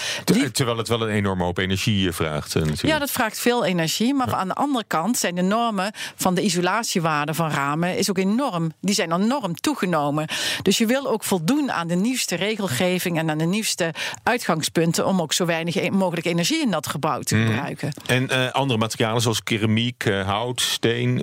Terwijl 0.51 0.77
het 0.77 0.87
wel 0.87 1.01
een 1.01 1.15
enorme 1.15 1.43
hoop 1.43 1.57
energie 1.57 2.07
eh, 2.07 2.13
vraagt. 2.13 2.55
Eh, 2.55 2.61
natuurlijk. 2.61 2.87
Ja, 2.87 2.99
dat 2.99 3.11
vraagt 3.11 3.39
veel 3.39 3.65
energie. 3.65 4.13
Maar 4.13 4.33
aan 4.33 4.47
de 4.47 4.53
andere 4.53 4.83
kant 4.87 5.17
zijn 5.17 5.35
de 5.35 5.41
normen 5.41 5.91
van 6.15 6.35
de 6.35 6.41
isolatiewaarde 6.41 7.33
van 7.33 7.49
ramen 7.49 7.97
is 7.97 8.09
ook 8.09 8.17
enorm. 8.17 8.71
Die 8.81 8.95
zijn 8.95 9.11
enorm 9.11 9.55
toegenomen. 9.55 10.27
Dus 10.61 10.77
je 10.77 10.85
wil 10.85 11.07
ook 11.07 11.23
voldoen 11.23 11.71
aan 11.71 11.87
de 11.87 11.95
nieuwste 11.95 12.35
regelgeving 12.35 13.17
en 13.17 13.29
aan 13.29 13.37
de 13.37 13.45
nieuwste 13.45 13.93
uitgangspunten 14.23 15.05
om 15.05 15.21
ook 15.21 15.33
zo 15.33 15.45
weinig 15.45 15.75
e- 15.75 15.89
mogelijk 15.89 16.25
energie 16.25 16.61
in 16.61 16.71
dat 16.71 16.87
gebouw 16.87 17.21
te 17.21 17.35
mhm. 17.35 17.47
gebruiken. 17.47 17.93
En 18.05 18.23
uh, 18.31 18.51
andere 18.51 18.79
materialen 18.79 19.21
zoals 19.21 19.43
keramiek, 19.43 20.03
hout, 20.03 20.61
steen, 20.61 21.19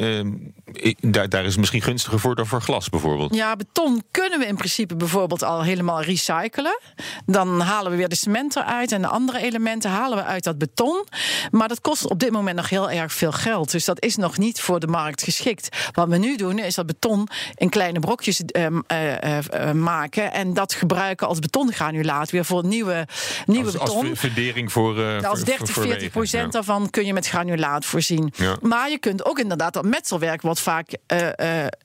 daar, 1.00 1.28
daar 1.28 1.42
is 1.44 1.50
het 1.50 1.58
misschien 1.58 1.82
gunstiger 1.82 2.20
voor 2.20 2.34
dan 2.34 2.46
voor 2.46 2.62
glas 2.62 2.88
bijvoorbeeld. 2.88 3.34
Ja, 3.34 3.56
beton 3.56 4.02
kunnen 4.10 4.38
we 4.38 4.46
in 4.46 4.56
principe 4.56 4.96
bijvoorbeeld 4.96 5.42
al 5.42 5.62
helemaal 5.62 6.02
recyclen. 6.02 6.80
Dan 7.26 7.60
halen 7.60 7.90
we 7.90 7.96
weer 7.96 8.08
de 8.08 8.14
cement 8.14 8.56
eruit 8.56 8.92
en 8.92 9.02
de 9.02 9.08
andere 9.08 9.38
elementen 9.38 9.90
halen 9.90 10.18
we 10.18 10.24
uit 10.24 10.44
dat 10.44 10.58
beton. 10.58 11.06
Maar 11.50 11.68
dat 11.68 11.80
kost 11.80 12.10
op 12.10 12.18
dit 12.18 12.30
moment 12.30 12.56
nog 12.56 12.68
heel 12.68 12.90
erg 12.90 13.12
veel 13.12 13.32
geld. 13.32 13.70
Dus 13.70 13.84
dat 13.84 14.02
is 14.02 14.16
nog 14.16 14.38
niet 14.38 14.60
voor 14.60 14.80
de 14.80 14.86
markt 14.86 15.22
geschikt. 15.22 15.76
Wat 15.92 16.08
we 16.08 16.16
nu 16.16 16.36
doen 16.36 16.58
is 16.58 16.74
dat 16.74 16.86
beton 16.86 17.28
in 17.54 17.68
kleine 17.68 18.00
brokjes 18.00 18.42
uh, 18.52 18.66
uh, 18.66 19.72
maken 19.72 20.32
en 20.32 20.54
dat 20.54 20.74
gebruiken 20.74 21.26
als 21.26 21.38
betongranulaat 21.38 22.30
weer 22.30 22.44
voor 22.44 22.64
nieuwe, 22.64 23.06
nieuwe 23.46 23.64
als, 23.64 23.72
beton. 23.72 24.08
Als 24.08 24.18
verdering 24.18 24.72
voor. 24.72 25.24
als 25.24 25.44
30, 25.44 25.70
40 25.70 26.10
procent 26.10 26.52
daarvan 26.52 26.90
kun 26.90 27.06
je 27.06 27.12
met 27.12 27.26
granulaat 27.28 27.84
voorzien. 27.84 28.32
Maar 28.60 28.90
je 28.90 28.98
kunt 28.98 29.24
ook 29.24 29.38
inderdaad 29.38 29.72
dat 29.72 29.84
metselwerk 29.84 30.42
wat 30.42 30.57
vaak 30.60 30.90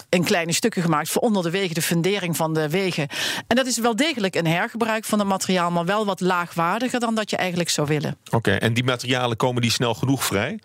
in 0.09 0.23
kleine 0.23 0.53
stukken 0.53 0.81
gemaakt 0.81 1.09
voor 1.09 1.21
onder 1.21 1.43
de 1.43 1.49
wegen, 1.49 1.75
de 1.75 1.81
fundering 1.81 2.35
van 2.35 2.53
de 2.53 2.69
wegen. 2.69 3.07
En 3.47 3.55
dat 3.55 3.65
is 3.65 3.77
wel 3.77 3.95
degelijk 3.95 4.35
een 4.35 4.47
hergebruik 4.47 5.05
van 5.05 5.19
het 5.19 5.27
materiaal, 5.27 5.71
maar 5.71 5.85
wel 5.85 6.05
wat 6.05 6.19
laagwaardiger 6.19 6.99
dan 6.99 7.15
dat 7.15 7.29
je 7.29 7.37
eigenlijk 7.37 7.69
zou 7.69 7.87
willen. 7.87 8.17
Oké, 8.31 8.51
en 8.51 8.73
die 8.73 8.83
materialen 8.83 9.37
komen 9.37 9.61
die 9.61 9.71
snel 9.71 9.93
genoeg 9.93 10.25
vrij? 10.25 10.59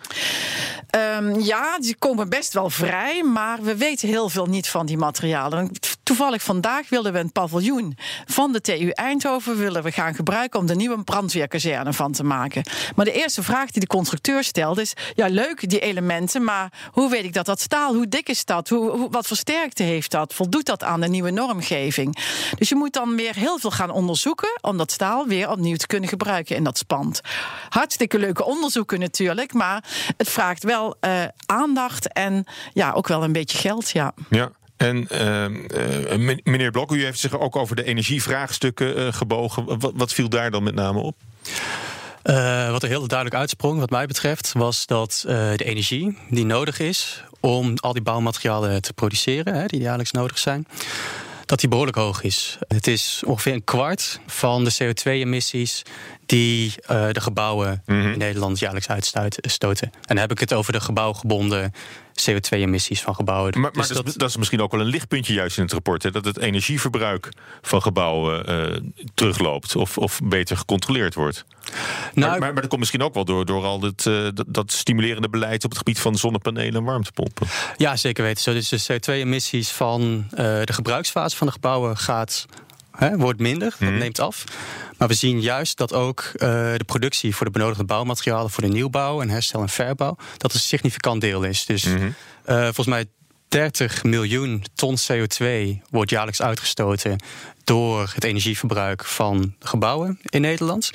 Um, 0.99 1.41
ja, 1.41 1.79
die 1.79 1.97
komen 1.99 2.29
best 2.29 2.53
wel 2.53 2.71
vrij, 2.71 3.23
maar 3.23 3.63
we 3.63 3.77
weten 3.77 4.09
heel 4.09 4.29
veel 4.29 4.47
niet 4.47 4.69
van 4.69 4.87
die 4.87 4.97
materialen. 4.97 5.71
Toevallig 6.03 6.43
vandaag 6.43 6.89
wilden 6.89 7.13
we 7.13 7.19
een 7.19 7.33
paviljoen 7.33 7.97
van 8.27 8.53
de 8.53 8.61
TU 8.61 8.89
Eindhoven 8.89 9.57
willen 9.57 9.83
we 9.83 9.93
gaan 9.93 10.15
gebruiken 10.15 10.61
om 10.61 10.67
de 10.67 10.75
nieuwe 10.75 11.05
brandweerkazerne 11.05 11.93
van 11.93 12.13
te 12.13 12.25
maken. 12.25 12.63
Maar 12.97 13.05
de 13.05 13.13
eerste 13.13 13.43
vraag 13.43 13.71
die 13.71 13.81
de 13.81 13.87
constructeur 13.87 14.45
stelde 14.45 14.81
is: 14.81 14.93
ja, 15.15 15.27
leuk 15.27 15.69
die 15.69 15.81
elementen, 15.81 16.45
maar 16.45 16.73
hoe 16.91 17.11
weet 17.11 17.25
ik 17.25 17.33
dat 17.33 17.47
dat 17.47 17.61
staal? 17.61 17.95
Hoe 17.95 18.09
dik 18.09 18.29
is 18.29 18.45
dat? 18.45 18.69
Wat 19.11 19.27
voor 19.27 19.37
sterkte 19.37 19.83
heeft 19.83 20.11
dat? 20.11 20.35
Voldoet 20.35 20.67
dat 20.67 20.85
aan 20.85 21.01
de 21.01 21.09
nieuwe 21.09 21.31
normgeving? 21.31 22.17
Dus 22.59 22.69
je 22.69 22.75
moet 22.75 22.93
dan 22.93 23.17
weer 23.17 23.35
heel 23.35 23.59
veel 23.59 23.71
gaan 23.71 23.91
onderzoeken 23.91 24.59
om 24.61 24.77
dat 24.77 24.93
staal 24.93 25.27
weer 25.27 25.51
opnieuw 25.51 25.77
te 25.77 25.87
kunnen 25.87 26.09
gebruiken 26.09 26.57
in 26.57 26.65
dat 26.65 26.79
spand. 26.79 27.21
Hartstikke 27.69 28.19
leuke 28.19 28.45
onderzoeken 28.45 29.01
natuurlijk, 29.01 29.53
maar 29.53 29.85
het 30.17 30.29
vraagt 30.29 30.65
wel 30.65 30.88
uh, 31.01 31.25
aandacht 31.47 32.13
en 32.13 32.45
ja, 32.73 32.93
ook 32.93 33.09
wel 33.09 33.25
een 33.25 33.33
beetje 33.33 33.59
geld. 33.59 33.91
Ja. 33.91 34.13
Ja. 34.31 34.51
En 34.77 35.09
uh, 35.13 36.37
meneer 36.45 36.71
Blok, 36.71 36.93
u 36.93 37.05
heeft 37.05 37.19
zich 37.19 37.39
ook 37.39 37.57
over 37.57 37.77
de 37.77 37.85
energievraagstukken 37.85 38.99
uh, 38.99 39.13
gebogen. 39.13 39.79
Wat, 39.79 39.93
wat, 39.95 40.13
viel 40.13 40.29
daar 40.29 40.51
dan 40.51 40.63
met 40.63 40.75
name 40.75 40.99
op? 40.99 41.17
Uh, 42.25 42.71
wat 42.71 42.83
er 42.83 42.89
heel 42.89 43.07
duidelijk 43.07 43.39
uitsprong, 43.39 43.79
wat 43.79 43.91
mij 43.91 44.07
betreft, 44.07 44.53
was 44.53 44.87
dat 44.87 45.25
de 45.27 45.65
energie 45.65 46.19
die 46.31 46.45
nodig 46.45 46.79
is 46.79 47.25
om 47.41 47.75
al 47.77 47.93
die 47.93 48.03
bouwmaterialen 48.03 48.83
te 48.83 48.93
produceren, 48.93 49.55
hè, 49.55 49.67
die 49.67 49.81
jaarlijks 49.81 50.13
nodig 50.13 50.39
zijn, 50.39 50.67
dat 51.49 51.61
die 51.61 51.69
behoorlijk 51.69 51.97
hoog 51.97 52.23
is. 52.23 52.59
Het 52.69 52.87
is 52.87 53.23
ongeveer 53.27 53.53
een 53.53 53.65
kwart 53.65 54.21
van 54.27 54.65
de 54.65 54.73
CO2-emissies 54.83 55.83
die 56.27 56.75
uh, 56.91 57.09
de 57.13 57.21
gebouwen 57.21 57.83
mm 57.87 58.01
-hmm. 58.01 58.13
in 58.13 58.19
Nederland 58.19 58.59
jaarlijks 58.59 58.89
uitstoten. 58.89 59.91
En 59.93 60.01
dan 60.01 60.17
heb 60.17 60.31
ik 60.31 60.39
het 60.39 60.53
over 60.53 60.73
de 60.73 60.81
gebouwgebonden 60.81 61.73
CO2-emissies 62.21 63.01
van 63.01 63.15
gebouwen. 63.15 63.53
Maar, 63.61 63.71
maar 63.73 63.87
dus 63.87 63.97
dat, 63.97 64.15
dat, 64.17 64.29
is 64.29 64.37
misschien 64.37 64.61
ook 64.61 64.71
wel 64.71 64.81
een 64.81 64.87
lichtpuntje 64.87 65.35
juist 65.35 65.57
in 65.57 65.63
het 65.63 65.73
rapport. 65.73 66.03
Hè, 66.03 66.11
dat 66.11 66.25
het 66.25 66.39
energieverbruik 66.39 67.29
van 67.63 67.83
gebouwen 67.83 68.51
uh, 68.51 68.91
terugloopt 69.15 69.77
of, 69.77 69.99
of 69.99 70.21
beter 70.25 70.57
gecontroleerd 70.57 71.15
wordt. 71.15 71.45
Nou, 71.69 71.75
maar, 72.15 72.31
maar, 72.31 72.53
maar, 72.53 72.55
dat 72.55 72.67
komt 72.67 72.81
misschien 72.81 73.03
ook 73.03 73.15
wel 73.15 73.25
door, 73.25 73.45
door 73.45 73.65
al 73.65 73.79
dit, 73.79 74.05
uh, 74.05 74.29
dat, 74.35 74.45
dat, 74.49 74.73
stimulerende 74.73 75.29
beleid 75.29 75.65
op 75.65 75.71
het 75.71 75.79
gebied 75.79 76.01
van 76.01 76.17
zonnepanelen 76.17 76.75
en 76.75 76.85
warmtepompen. 76.85 77.47
Ja, 77.77 77.97
zeker 77.97 78.25
weten. 78.25 78.43
Zo, 78.43 78.53
dus 78.53 78.69
de 78.69 78.93
CO2-emissies 78.93 79.73
van 79.73 80.27
uh, 80.31 80.37
de 80.37 80.73
gebruiksfase 80.73 81.37
van 81.37 81.47
de 81.47 81.53
gebouwen 81.53 81.97
gaat 81.97 82.47
Hè, 82.99 83.17
wordt 83.17 83.41
minder, 83.41 83.75
dat 83.79 83.89
mhm. 83.89 83.99
neemt 83.99 84.21
af. 84.21 84.45
Maar 84.97 85.09
we 85.09 85.15
zien 85.15 85.41
juist 85.41 85.77
dat 85.77 85.93
ook 85.93 86.25
uh, 86.25 86.41
de 86.77 86.85
productie 86.87 87.35
voor 87.35 87.47
de 87.47 87.53
benodigde 87.53 87.85
bouwmaterialen 87.85 88.51
voor 88.51 88.63
de 88.63 88.69
nieuwbouw 88.69 89.21
en 89.21 89.31
herstel 89.31 89.61
en 89.61 89.69
verbouw, 89.69 90.17
dat 90.37 90.55
een 90.55 90.61
significant 90.61 91.21
deel 91.21 91.43
is. 91.43 91.67
Dus 91.67 91.85
mm 91.85 91.97
-hmm. 91.97 92.15
uh, 92.47 92.63
volgens 92.63 92.87
mij 92.87 93.05
30 93.49 94.05
miljoen 94.05 94.65
ton 94.75 94.97
CO2 94.99 95.47
wordt 95.91 96.11
jaarlijks 96.11 96.43
uitgestoten 96.43 97.23
door 97.65 98.11
het 98.15 98.25
energieverbruik 98.25 99.05
van 99.05 99.55
gebouwen 99.61 100.19
in 100.23 100.41
Nederland. 100.41 100.91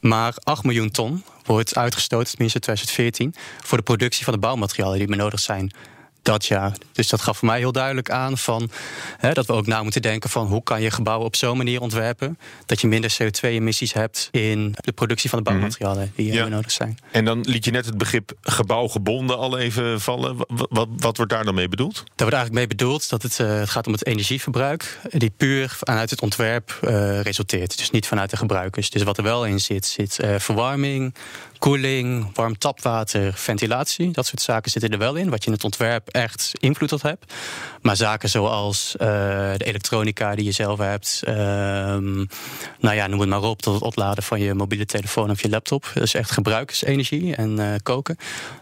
Maar 0.00 0.34
8 0.42 0.64
miljoen 0.64 0.90
ton 0.90 1.24
wordt 1.44 1.76
uitgestoten, 1.76 2.30
tenminste 2.30 2.58
in 2.58 2.64
2014, 2.64 3.34
voor 3.64 3.78
de 3.78 3.84
productie 3.84 4.24
van 4.24 4.34
de 4.34 4.40
bouwmaterialen 4.40 4.98
die 4.98 5.06
benodigd 5.06 5.42
zijn 5.42 5.72
dat 6.22 6.46
jaar. 6.46 6.72
Dus 6.92 7.08
dat 7.08 7.20
gaf 7.20 7.38
voor 7.38 7.48
mij 7.48 7.58
heel 7.58 7.72
duidelijk 7.72 8.10
aan 8.10 8.38
van, 8.38 8.70
hè, 9.18 9.32
dat 9.32 9.46
we 9.46 9.52
ook 9.52 9.66
na 9.66 9.82
moeten 9.82 10.02
denken 10.02 10.30
van 10.30 10.46
hoe 10.46 10.62
kan 10.62 10.82
je 10.82 10.90
gebouwen 10.90 11.26
op 11.26 11.36
zo'n 11.36 11.56
manier 11.56 11.80
ontwerpen 11.80 12.38
dat 12.66 12.80
je 12.80 12.86
minder 12.86 13.16
CO2-emissies 13.22 13.92
hebt 13.92 14.28
in 14.30 14.74
de 14.80 14.92
productie 14.92 15.30
van 15.30 15.38
de 15.38 15.50
mhm. 15.50 15.58
bouwmaterialen 15.58 16.12
die 16.14 16.32
ja. 16.32 16.48
nodig 16.48 16.70
zijn. 16.70 16.98
En 17.10 17.24
dan 17.24 17.40
liet 17.40 17.64
je 17.64 17.70
net 17.70 17.86
het 17.86 17.98
begrip 17.98 18.32
gebouwgebonden 18.42 19.38
al 19.38 19.58
even 19.58 20.00
vallen. 20.00 20.36
Wat, 20.48 20.88
wat, 20.96 21.16
wordt 21.16 21.32
daar 21.32 21.44
dan 21.44 21.54
mee 21.54 21.68
bedoeld? 21.68 21.94
Daar 21.94 22.04
wordt 22.16 22.34
eigenlijk 22.34 22.54
mee 22.54 22.76
bedoeld 22.76 23.08
dat 23.08 23.22
het, 23.22 23.38
uh, 23.38 23.58
het 23.58 23.70
gaat 23.70 23.86
om 23.86 23.92
het 23.92 24.06
energieverbruik 24.06 24.98
die 25.10 25.32
puur 25.36 25.76
vanuit 25.84 26.10
het 26.10 26.22
ontwerp 26.22 26.78
uh, 26.84 27.20
resulteert. 27.20 27.78
Dus 27.78 27.90
niet 27.90 28.06
vanuit 28.06 28.30
de 28.30 28.36
gebruikers. 28.36 28.90
Dus 28.90 29.02
wat 29.02 29.16
er 29.16 29.22
wel 29.22 29.46
in 29.46 29.60
zit, 29.60 29.86
zit 29.86 30.18
uh, 30.24 30.34
verwarming, 30.38 31.14
koeling, 31.58 32.30
warm 32.34 32.58
tapwater, 32.58 33.32
ventilatie. 33.34 34.10
Dat 34.10 34.26
soort 34.26 34.42
zaken 34.42 34.70
zitten 34.70 34.90
er 34.90 34.98
wel 34.98 35.14
in, 35.14 35.30
wat 35.30 35.40
je 35.40 35.46
in 35.46 35.52
het 35.52 35.64
ontwerp 35.64 36.07
echt 36.08 36.50
invloed 36.58 36.92
op 36.92 37.02
hebt. 37.02 37.34
Maar 37.82 37.96
zaken 37.96 38.28
zoals 38.28 38.94
uh, 38.94 39.08
de 39.56 39.64
elektronica 39.64 40.34
die 40.34 40.44
je 40.44 40.52
zelf 40.52 40.78
hebt, 40.78 41.22
uh, 41.28 41.34
nou 41.34 42.94
ja, 42.94 43.06
noem 43.06 43.20
het 43.20 43.28
maar 43.28 43.42
op, 43.42 43.62
tot 43.62 43.74
het 43.74 43.82
opladen 43.82 44.22
van 44.22 44.40
je 44.40 44.54
mobiele 44.54 44.86
telefoon 44.86 45.30
of 45.30 45.42
je 45.42 45.48
laptop. 45.48 45.86
Is 45.94 46.14
echt 46.14 46.30
gebruikersenergie 46.30 47.36
en 47.36 47.60
uh, 47.60 47.74
koken. 47.82 48.16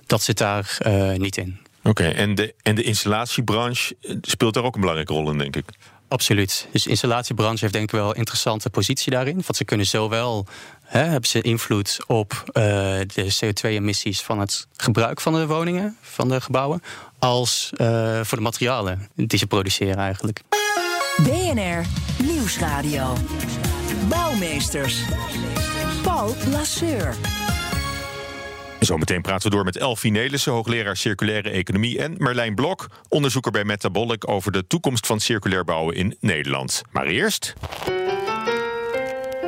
Dat 0.07 0.23
zit 0.23 0.39
daar 0.39 0.79
uh, 0.87 1.13
niet 1.13 1.37
in. 1.37 1.59
Oké, 1.83 2.05
en, 2.05 2.35
de, 2.35 2.55
en 2.63 2.75
de 2.75 2.83
installatiebranche 2.83 3.97
speelt 4.21 4.55
daar 4.55 4.65
ook 4.65 4.75
een 4.75 4.81
belangrijke 4.81 5.13
rol 5.13 5.31
in, 5.31 5.39
denk 5.39 5.57
ik. 5.57 5.65
Absoluut. 6.09 6.69
Dus 6.73 6.83
de 6.83 6.91
installatiebranche 6.91 7.61
heeft 7.61 7.73
denk 7.73 7.85
ik 7.85 7.91
wel 7.99 8.11
een 8.11 8.15
interessante 8.15 8.71
positie 8.71 9.13
daarin. 9.13 9.35
Want 9.35 9.57
ze 9.57 9.65
kunnen 9.65 9.87
zowel 9.87 10.47
hè, 10.83 11.01
hebben 11.01 11.29
ze 11.29 11.41
invloed 11.41 11.99
op 12.07 12.33
uh, 12.33 12.63
de 13.15 13.37
CO2-emissies 13.45 14.23
van 14.25 14.39
het 14.39 14.67
gebruik 14.77 15.21
van 15.21 15.33
de 15.33 15.47
woningen, 15.47 15.97
van 16.01 16.29
de 16.29 16.41
gebouwen, 16.41 16.83
als 17.19 17.71
uh, 17.77 18.21
voor 18.23 18.39
de 18.39 18.45
materialen 18.45 19.09
die 19.15 19.39
ze 19.39 19.47
produceren 19.47 19.97
eigenlijk. 19.97 20.41
BNR 21.23 21.85
Nieuwsradio. 22.23 23.17
Bouwmeesters. 24.09 24.99
Paul 26.03 26.35
Lasseur. 26.51 27.17
Zometeen 28.81 29.23
praten 29.23 29.51
we 29.51 29.57
door 29.57 29.65
met 29.65 29.77
Elfie 29.77 30.11
Nelissen, 30.11 30.53
hoogleraar 30.53 30.97
circulaire 30.97 31.51
economie, 31.51 31.99
en 31.99 32.15
Marlijn 32.19 32.55
Blok, 32.55 32.87
onderzoeker 33.09 33.53
bij 33.53 33.65
Metabolic 33.65 34.29
over 34.29 34.53
de 34.53 34.67
toekomst 34.67 35.07
van 35.07 35.21
circulair 35.21 35.65
bouwen 35.65 35.95
in 35.95 36.17
Nederland. 36.21 36.83
Maar 36.91 37.07
eerst. 37.07 37.55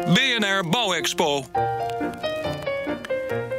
BNR 0.04 0.68
Bouwexpo. 0.70 1.44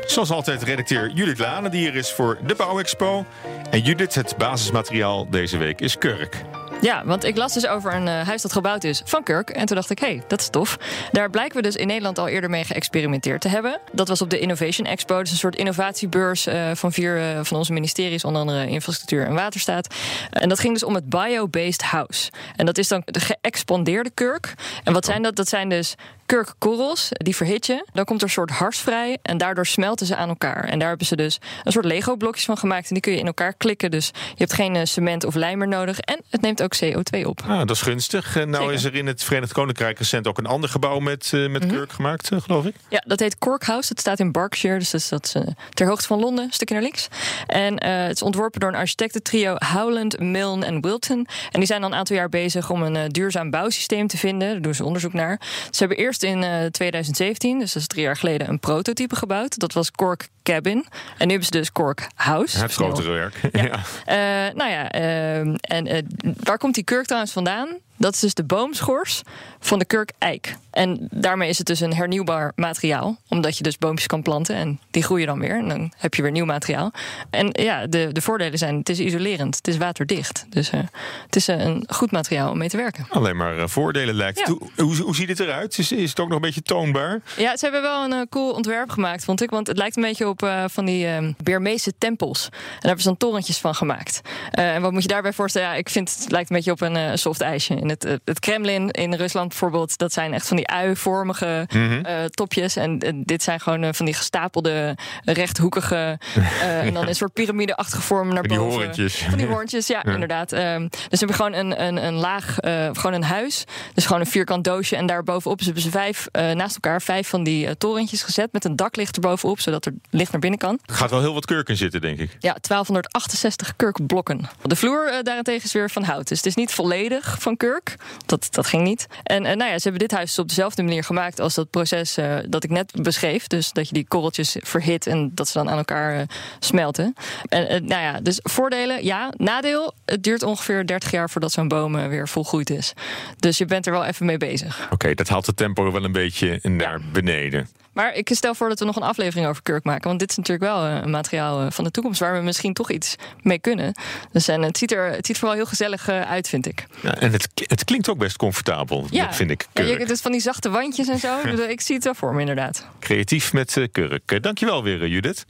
Zoals 0.06 0.32
altijd 0.32 0.64
redacteur 0.64 1.12
Judith 1.12 1.40
Lane, 1.40 1.70
die 1.70 1.80
hier 1.80 1.96
is 1.96 2.12
voor 2.12 2.40
de 2.46 2.56
Bouwexpo. 2.56 3.26
En 3.70 3.82
Judith, 3.82 4.16
het 4.16 4.38
basismateriaal 4.38 5.30
deze 5.30 5.58
week 5.58 5.82
is 5.82 5.98
kurk. 5.98 6.44
Ja, 6.82 7.06
want 7.06 7.24
ik 7.24 7.38
las 7.38 7.54
dus 7.54 7.68
over 7.68 7.94
een 7.94 8.08
uh, 8.08 8.22
huis 8.22 8.42
dat 8.42 8.52
gebouwd 8.52 8.84
is 8.84 9.02
van 9.06 9.24
Kurk. 9.24 9.50
En 9.50 9.66
toen 9.66 9.76
dacht 9.76 9.90
ik, 9.90 10.00
hé, 10.00 10.08
hey, 10.08 10.24
dat 10.28 10.40
is 10.40 10.50
tof. 10.50 10.78
Daar 11.12 11.30
blijken 11.30 11.56
we 11.56 11.62
dus 11.62 11.76
in 11.76 11.88
Nederland 11.88 12.18
al 12.18 12.28
eerder 12.28 12.50
mee 12.50 12.64
geëxperimenteerd 12.64 13.42
te 13.42 13.48
hebben. 13.48 13.80
Dat 13.92 14.08
was 14.08 14.22
op 14.22 14.30
de 14.30 14.40
Innovation 14.40 14.88
Expo. 14.88 15.20
Dus 15.20 15.32
een 15.32 15.38
soort 15.38 15.56
innovatiebeurs 15.56 16.48
uh, 16.48 16.72
van 16.74 16.92
vier 16.92 17.18
uh, 17.18 17.40
van 17.44 17.58
onze 17.58 17.74
ministeries. 17.74 18.24
Onder 18.24 18.42
andere 18.42 18.68
infrastructuur 18.68 19.26
en 19.26 19.34
waterstaat. 19.34 19.96
En 20.30 20.50
dat 20.50 20.60
ging 20.60 20.74
dus 20.74 20.84
om 20.84 20.96
het 20.96 21.10
bio-based 21.10 21.82
house. 21.82 22.32
En 22.56 22.66
dat 22.66 22.78
is 22.78 22.88
dan 22.88 23.02
de 23.06 23.20
geëxpandeerde 23.20 24.10
kurk. 24.14 24.54
En 24.84 24.94
wat 24.94 25.06
zijn 25.06 25.22
dat? 25.22 25.36
Dat 25.36 25.48
zijn 25.48 25.70
dus 25.70 25.96
kurkkorrels, 26.30 27.10
die 27.12 27.36
verhit 27.36 27.66
je. 27.66 27.86
Dan 27.94 28.06
komt 28.06 28.22
er 28.22 28.28
een 28.28 28.34
soort 28.34 28.50
hars 28.50 28.80
vrij 28.80 29.18
en 29.22 29.38
daardoor 29.38 29.66
smelten 29.66 30.06
ze 30.06 30.16
aan 30.16 30.30
elkaar. 30.30 30.64
En 30.64 30.80
daar 30.80 30.88
hebben 30.88 31.08
ze 31.08 31.16
dus 31.16 31.40
een 31.64 31.72
soort 31.72 31.86
Lego-blokjes 31.86 32.46
van 32.46 32.58
gemaakt. 32.58 32.88
En 32.88 32.94
die 32.94 33.02
kun 33.02 33.12
je 33.12 33.20
in 33.20 33.26
elkaar 33.26 33.54
klikken. 33.54 33.92
Dus 33.92 34.08
je 34.08 34.36
hebt 34.38 34.54
geen 34.54 34.76
uh, 34.76 34.82
cement 34.84 35.24
of 35.24 35.36
lijm 35.36 35.58
meer 35.58 35.68
nodig. 35.68 36.00
En 36.00 36.22
het 36.30 36.42
neemt 36.42 36.62
ook 36.62 36.76
CO2 36.84 37.26
op. 37.26 37.42
Ah, 37.48 37.58
dat 37.58 37.70
is 37.70 37.82
gunstig. 37.82 38.36
En 38.36 38.50
nou 38.50 38.74
is 38.74 38.84
er 38.84 38.96
in 38.96 39.08
het 39.08 39.24
Verenigd 39.24 39.52
Koninkrijk 39.52 39.98
recent 39.98 40.28
ook 40.28 40.38
een 40.38 40.46
ander 40.46 40.70
gebouw 40.70 41.00
met, 41.00 41.32
uh, 41.34 41.50
met 41.50 41.64
mm 41.64 41.70
-hmm. 41.70 41.78
kurk 41.78 41.92
gemaakt, 41.92 42.32
uh, 42.32 42.42
geloof 42.42 42.66
ik. 42.66 42.76
Ja, 42.90 43.04
dat 43.08 43.20
heet 43.20 43.38
Cork 43.38 43.64
House. 43.64 43.88
Dat 43.88 44.00
staat 44.00 44.20
in 44.20 44.32
Berkshire. 44.32 44.78
Dus 44.80 44.90
dat 44.90 45.02
is, 45.02 45.10
dat 45.10 45.34
is 45.36 45.54
ter 45.74 45.88
hoogte 45.88 46.08
van 46.08 46.20
Londen, 46.20 46.46
een 46.46 46.54
stukje 46.54 46.74
naar 46.74 46.84
links. 46.84 47.08
En 47.48 47.84
het 47.84 48.16
is 48.16 48.22
ontworpen 48.22 48.60
door 48.60 48.70
een 48.70 48.76
architectentrio 48.76 49.56
Howland, 49.74 50.20
Milne 50.20 50.66
en 50.66 50.82
Wilton. 50.82 51.28
En 51.52 51.60
die 51.60 51.66
zijn 51.66 51.84
al 51.84 51.90
een 51.90 51.96
aantal 51.96 52.16
jaar 52.16 52.30
bezig 52.30 52.70
om 52.70 52.82
een 52.82 53.10
duurzaam 53.12 53.50
bouwsysteem 53.50 54.08
te 54.08 54.18
vinden. 54.18 54.50
Daar 54.50 54.62
doen 54.62 54.76
ze 54.76 54.84
onderzoek 54.84 55.14
naar. 55.14 55.40
Ze 55.72 55.80
hebben 55.80 55.98
eerst 55.98 56.19
in 56.24 56.44
uh, 56.44 56.66
2017, 56.66 57.60
dus 57.60 57.74
dat 57.74 57.82
is 57.82 57.88
drie 57.88 58.04
jaar 58.04 58.18
geleden, 58.18 58.50
een 58.50 58.60
prototype 58.60 59.16
gebouwd. 59.16 59.60
Dat 59.60 59.74
was 59.74 59.92
Cork 59.92 60.30
Cabin. 60.44 60.86
En 61.18 61.28
nu 61.28 61.34
hebben 61.34 61.44
ze 61.44 61.52
dus 61.52 61.72
Cork 61.72 62.08
House. 62.16 62.60
Het 62.60 62.74
grotere 62.74 63.12
werk. 63.12 63.36
Ja. 63.52 63.64
ja. 64.06 64.48
Uh, 64.48 64.56
nou 64.56 64.72
ja, 64.72 64.96
uh, 64.96 65.40
en 65.62 65.88
uh, 65.88 65.98
waar 66.44 66.58
komt 66.58 66.76
die 66.76 66.84
kurk 66.84 67.06
trouwens 67.06 67.34
vandaan? 67.34 67.78
Dat 68.00 68.13
is 68.13 68.20
dus 68.20 68.34
de 68.34 68.44
boomschors 68.44 69.22
van 69.60 69.79
de 69.79 69.86
kurk-eik. 69.86 70.56
En 70.72 71.08
daarmee 71.12 71.50
is 71.50 71.58
het 71.58 71.68
dus 71.68 71.79
een 71.79 71.94
hernieuwbaar 71.94 72.51
materiaal. 72.56 73.18
Omdat 73.27 73.58
je 73.58 73.63
dus 73.63 73.77
boompjes 73.77 74.08
kan 74.08 74.22
planten 74.22 74.56
en 74.56 74.79
die 74.91 75.03
groeien 75.03 75.27
dan 75.27 75.39
weer. 75.39 75.58
En 75.58 75.68
dan 75.68 75.94
heb 75.98 76.13
je 76.13 76.22
weer 76.22 76.32
nieuw 76.32 76.46
materiaal. 76.46 76.91
En 77.29 77.50
ja, 77.51 77.88
de, 77.88 78.10
de 78.12 78.22
voordelen 78.22 78.58
zijn: 78.58 78.77
het 78.77 78.89
is 78.89 79.00
isolerend, 79.00 79.56
het 79.56 79.68
is 79.68 79.77
waterdicht. 79.77 80.46
Dus 80.50 80.72
uh, 80.72 80.79
het 81.25 81.36
is 81.36 81.50
uh, 81.50 81.65
een 81.65 81.84
goed 81.88 82.12
materiaal 82.12 82.51
om 82.51 82.58
mee 82.58 82.70
te 82.70 82.77
werken. 82.77 83.06
Alleen 83.10 83.38
maar 83.38 83.58
uh, 83.58 83.68
voordelen 83.68 84.15
lijkt. 84.15 84.39
Ja. 84.39 84.46
Hoe, 84.46 84.70
hoe, 84.75 84.96
hoe 84.96 85.15
ziet 85.15 85.29
het 85.29 85.39
eruit? 85.39 85.77
Is, 85.77 85.91
is 85.91 86.10
het 86.10 86.20
ook 86.20 86.27
nog 86.27 86.36
een 86.36 86.41
beetje 86.41 86.62
toonbaar? 86.62 87.22
Ja, 87.38 87.58
ze 87.58 87.63
hebben 87.63 87.82
wel 87.82 88.12
een 88.12 88.29
cool 88.29 88.51
ontwerp 88.51 88.89
gemaakt, 88.89 89.24
vond 89.24 89.41
ik. 89.41 89.50
Want 89.50 89.68
het 89.68 89.77
lijkt 89.77 89.96
een 89.96 90.03
beetje 90.03 90.27
op 90.27 90.51
van 90.65 90.86
die 90.86 91.06
uh, 91.06 91.29
Birmeese 91.44 91.94
tempels. 91.98 92.46
En 92.46 92.51
daar 92.51 92.79
hebben 92.82 93.01
ze 93.01 93.08
dan 93.08 93.18
torentjes 93.18 93.58
van 93.58 93.75
gemaakt. 93.75 94.22
en 94.51 94.82
wat 94.82 94.91
moet 94.91 95.01
je 95.01 95.08
daarbij 95.08 95.34
voorstellen? 95.34 95.68
Ja, 95.68 95.75
ik 95.75 95.89
vind 95.89 96.15
het 96.20 96.32
lijkt 96.32 96.50
een 96.50 96.56
beetje 96.56 96.72
op 96.72 96.82
een 96.82 97.18
soft 97.18 97.41
ijsje. 97.41 97.74
In 97.89 97.96
het, 98.10 98.19
het 98.24 98.39
Kremlin 98.39 98.91
in 98.91 99.13
Rusland 99.13 99.48
bijvoorbeeld, 99.48 99.98
dat 99.98 100.13
zijn 100.13 100.34
echt 100.34 100.48
van 100.48 100.58
die 100.58 100.67
ui-vormige 100.67 101.67
mm 101.74 101.88
-hmm. 101.88 102.29
topjes. 102.29 102.75
En 102.75 103.24
dit 103.25 103.43
zijn 103.43 103.60
gewoon 103.60 103.93
van 103.93 104.05
die 104.05 104.15
gestapelde, 104.15 104.98
rechthoekige. 105.24 106.19
en 106.62 106.93
dan 106.93 107.08
een 107.08 107.15
soort 107.15 107.34
piramideachtige 107.34 108.01
vorm 108.01 108.27
naar 108.34 108.43
van 108.48 108.58
boven. 108.58 108.69
Die 108.69 108.79
hoorntjes. 108.79 109.17
Van 109.29 109.38
die 109.38 109.48
hoorntjes, 109.48 109.88
ja, 109.88 110.01
ja. 110.05 110.13
inderdaad. 110.13 110.51
Um, 110.51 110.89
dus 110.89 111.19
ze 111.19 111.25
hebben 111.25 111.36
gewoon 111.36 111.53
een, 111.53 111.84
een, 111.84 112.05
een 112.05 112.13
laag, 112.13 112.62
uh, 112.62 112.89
gewoon 112.93 113.13
een 113.13 113.24
huis. 113.24 113.63
Dus 113.93 114.05
gewoon 114.05 114.22
een 114.22 114.27
vierkant 114.27 114.63
doosje. 114.63 114.96
En 114.96 115.05
daarbovenop 115.05 115.60
hebben 115.60 115.81
ze 115.81 115.89
vijf, 115.89 116.27
uh, 116.31 116.51
naast 116.51 116.74
elkaar 116.74 117.01
vijf 117.01 117.27
van 117.27 117.43
die 117.43 117.65
uh, 117.65 117.72
torentjes 117.72 118.24
gezet. 118.24 118.51
Met 118.51 118.65
een 118.65 118.75
daklicht 118.75 119.15
erbovenop, 119.15 119.60
zodat 119.60 119.86
er 119.86 119.93
licht 120.10 120.31
naar 120.31 120.41
binnen 120.41 120.60
kan. 120.60 120.79
Er 120.86 120.93
gaat 120.93 121.10
wel 121.10 121.19
heel 121.19 121.34
wat 121.34 121.46
kurk 121.46 121.69
in 121.69 121.77
zitten, 121.77 122.01
denk 122.01 122.19
ik. 122.19 122.29
Ja, 122.39 122.55
1268 122.62 123.75
kurkblokken. 123.75 124.50
De 124.62 124.75
vloer 124.75 125.19
daarentegen 125.24 125.63
is 125.63 125.74
weer 125.74 125.89
van 125.89 126.03
hout. 126.03 126.27
Dus 126.27 126.38
het 126.38 126.46
is 126.46 126.55
niet 126.55 126.72
volledig 126.72 127.38
van 127.39 127.58
kurk. 127.58 127.79
Dat, 128.26 128.48
dat 128.52 128.68
ging 128.68 128.84
niet. 128.84 129.08
En 129.24 129.42
nou 129.42 129.58
ja, 129.58 129.78
ze 129.80 129.90
hebben 129.90 130.08
dit 130.08 130.12
huis 130.12 130.40
op 130.40 130.48
dezelfde 130.48 130.84
manier 130.84 131.04
gemaakt 131.04 131.40
als 131.40 131.54
dat 131.54 131.70
proces 131.70 132.18
dat 132.48 132.64
ik 132.64 132.70
net 132.70 132.92
beschreef. 133.02 133.48
Dus 133.48 133.72
dat 133.72 133.88
je 133.88 133.94
die 133.94 134.08
korreltjes 134.08 134.56
verhit 134.60 135.08
en 135.08 135.32
dat 135.34 135.48
ze 135.48 135.58
dan 135.58 135.70
aan 135.70 135.78
elkaar 135.78 136.26
smelten. 136.60 137.14
En 137.50 137.86
nou 137.86 138.02
ja, 138.02 138.20
dus 138.22 138.40
voordelen, 138.44 139.04
ja. 139.04 139.34
Nadeel, 139.38 139.94
het 140.06 140.24
duurt 140.24 140.44
ongeveer 140.44 140.88
30 140.88 141.12
jaar 141.12 141.30
voordat 141.30 141.52
zo'n 141.52 141.68
boom 141.68 142.10
weer 142.10 142.28
volgroeid 142.28 142.70
is. 142.70 142.94
Dus 143.38 143.58
je 143.58 143.66
bent 143.66 143.86
er 143.86 143.92
wel 143.92 144.06
even 144.06 144.26
mee 144.26 144.38
bezig. 144.38 144.80
Oké, 144.84 144.94
okay, 144.94 145.14
dat 145.14 145.28
haalt 145.28 145.46
het 145.46 145.58
tempo 145.58 145.92
wel 145.92 146.04
een 146.04 146.12
beetje 146.12 146.60
naar 146.64 147.00
ja. 147.00 147.06
beneden. 147.12 147.68
Maar 147.94 148.16
ik 148.16 148.30
stel 148.34 148.56
voor 148.56 148.70
dat 148.70 148.80
we 148.80 148.86
nog 148.86 148.96
een 148.96 149.04
aflevering 149.04 149.48
over 149.48 149.64
kurk 149.64 149.84
maken. 149.84 150.08
Want 150.08 150.20
dit 150.20 150.30
is 150.30 150.38
natuurlijk 150.38 150.72
wel 150.72 150.84
een 150.86 151.10
materiaal 151.10 151.72
van 151.72 151.84
de 151.84 151.92
toekomst 151.92 152.20
waar 152.20 152.34
we 152.34 152.42
misschien 152.42 152.74
toch 152.74 152.92
iets 152.92 153.16
mee 153.42 153.60
kunnen. 153.60 153.94
Dus 154.32 154.48
en 154.48 154.62
het 154.62 154.78
ziet 154.78 154.92
er 154.92 155.12
het 155.12 155.26
ziet 155.26 155.38
vooral 155.38 155.56
heel 155.56 155.66
gezellig 155.66 156.10
uit, 156.10 156.50
vind 156.50 156.66
ik. 156.66 156.86
Ja, 157.02 157.16
en 157.16 157.32
het, 157.32 157.50
het 157.70 157.84
klinkt 157.84 158.10
ook 158.10 158.18
best 158.18 158.38
comfortabel, 158.38 159.08
ja. 159.10 159.34
vind 159.34 159.52
ik. 159.52 159.68
Kurk. 159.74 159.88
Ja, 159.88 159.98
je, 159.98 160.06
dus 160.06 160.22
van 160.22 160.32
die 160.32 160.42
zachte 160.42 160.70
wandjes 160.70 161.08
en 161.08 161.20
zo. 161.20 161.40
ik 161.76 161.82
zie 161.82 161.96
het 161.96 162.04
wel 162.04 162.16
voor 162.16 162.34
me, 162.34 162.40
inderdaad. 162.40 162.86
Creatief 163.00 163.54
met 163.54 163.76
uh, 163.76 163.88
kurk. 163.92 164.44
Dankjewel 164.44 164.84
weer, 164.84 165.08
Judith. 165.08 165.46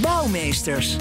Bouwmeesters. 0.00 0.96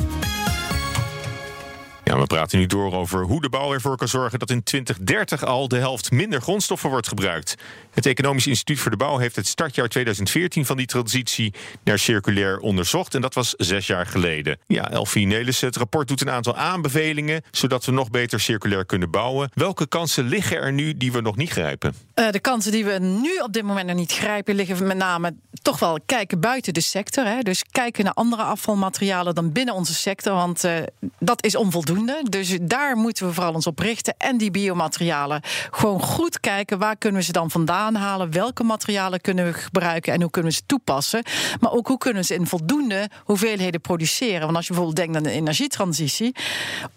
We 2.19 2.25
praten 2.25 2.59
nu 2.59 2.65
door 2.65 2.93
over 2.93 3.23
hoe 3.23 3.41
de 3.41 3.49
bouw 3.49 3.73
ervoor 3.73 3.97
kan 3.97 4.07
zorgen 4.07 4.39
dat 4.39 4.49
in 4.49 4.63
2030 4.63 5.43
al 5.43 5.67
de 5.67 5.77
helft 5.77 6.11
minder 6.11 6.41
grondstoffen 6.41 6.89
wordt 6.89 7.07
gebruikt. 7.07 7.55
Het 7.91 8.05
Economisch 8.05 8.47
Instituut 8.47 8.79
voor 8.79 8.91
de 8.91 8.97
Bouw 8.97 9.17
heeft 9.17 9.35
het 9.35 9.47
startjaar 9.47 9.87
2014 9.87 10.65
van 10.65 10.77
die 10.77 10.85
transitie 10.85 11.53
naar 11.83 11.99
circulair 11.99 12.59
onderzocht. 12.59 13.15
En 13.15 13.21
dat 13.21 13.33
was 13.33 13.53
zes 13.57 13.87
jaar 13.87 14.05
geleden. 14.05 14.57
Ja, 14.67 14.91
Elfie 14.91 15.27
Nelissen, 15.27 15.67
het 15.67 15.75
rapport 15.75 16.07
doet 16.07 16.21
een 16.21 16.29
aantal 16.29 16.55
aanbevelingen 16.55 17.41
zodat 17.51 17.85
we 17.85 17.91
nog 17.91 18.09
beter 18.09 18.39
circulair 18.39 18.85
kunnen 18.85 19.11
bouwen. 19.11 19.49
Welke 19.53 19.87
kansen 19.87 20.27
liggen 20.27 20.57
er 20.57 20.73
nu 20.73 20.97
die 20.97 21.11
we 21.11 21.21
nog 21.21 21.35
niet 21.35 21.49
grijpen? 21.49 21.95
Uh, 22.15 22.29
de 22.29 22.39
kansen 22.39 22.71
die 22.71 22.85
we 22.85 22.99
nu 22.99 23.37
op 23.37 23.53
dit 23.53 23.63
moment 23.63 23.87
nog 23.87 23.95
niet 23.95 24.11
grijpen, 24.11 24.55
liggen 24.55 24.87
met 24.87 24.97
name 24.97 25.35
toch 25.61 25.79
wel 25.79 25.99
kijken 26.05 26.39
buiten 26.39 26.73
de 26.73 26.81
sector. 26.81 27.25
Hè? 27.25 27.41
Dus 27.41 27.63
kijken 27.71 28.03
naar 28.03 28.13
andere 28.13 28.43
afvalmaterialen 28.43 29.35
dan 29.35 29.51
binnen 29.51 29.73
onze 29.73 29.93
sector. 29.93 30.33
Want 30.33 30.63
uh, 30.63 30.77
dat 31.19 31.43
is 31.43 31.55
onvoldoende. 31.55 32.04
Dus 32.29 32.57
daar 32.61 32.95
moeten 32.95 33.27
we 33.27 33.33
vooral 33.33 33.53
ons 33.53 33.67
op 33.67 33.79
richten. 33.79 34.15
En 34.17 34.37
die 34.37 34.51
biomaterialen. 34.51 35.41
Gewoon 35.71 36.01
goed 36.01 36.39
kijken 36.39 36.77
waar 36.79 36.95
kunnen 36.95 37.19
we 37.19 37.25
ze 37.25 37.31
dan 37.31 37.51
vandaan 37.51 37.95
halen. 37.95 38.31
Welke 38.31 38.63
materialen 38.63 39.21
kunnen 39.21 39.45
we 39.45 39.53
gebruiken 39.53 40.13
en 40.13 40.21
hoe 40.21 40.31
kunnen 40.31 40.51
we 40.51 40.57
ze 40.57 40.63
toepassen. 40.65 41.23
Maar 41.59 41.71
ook 41.71 41.87
hoe 41.87 41.97
kunnen 41.97 42.21
we 42.21 42.27
ze 42.27 42.33
in 42.33 42.47
voldoende 42.47 43.09
hoeveelheden 43.23 43.81
produceren. 43.81 44.41
Want 44.41 44.55
als 44.55 44.67
je 44.67 44.73
bijvoorbeeld 44.73 45.05
denkt 45.05 45.17
aan 45.17 45.23
de 45.23 45.39
energietransitie. 45.39 46.35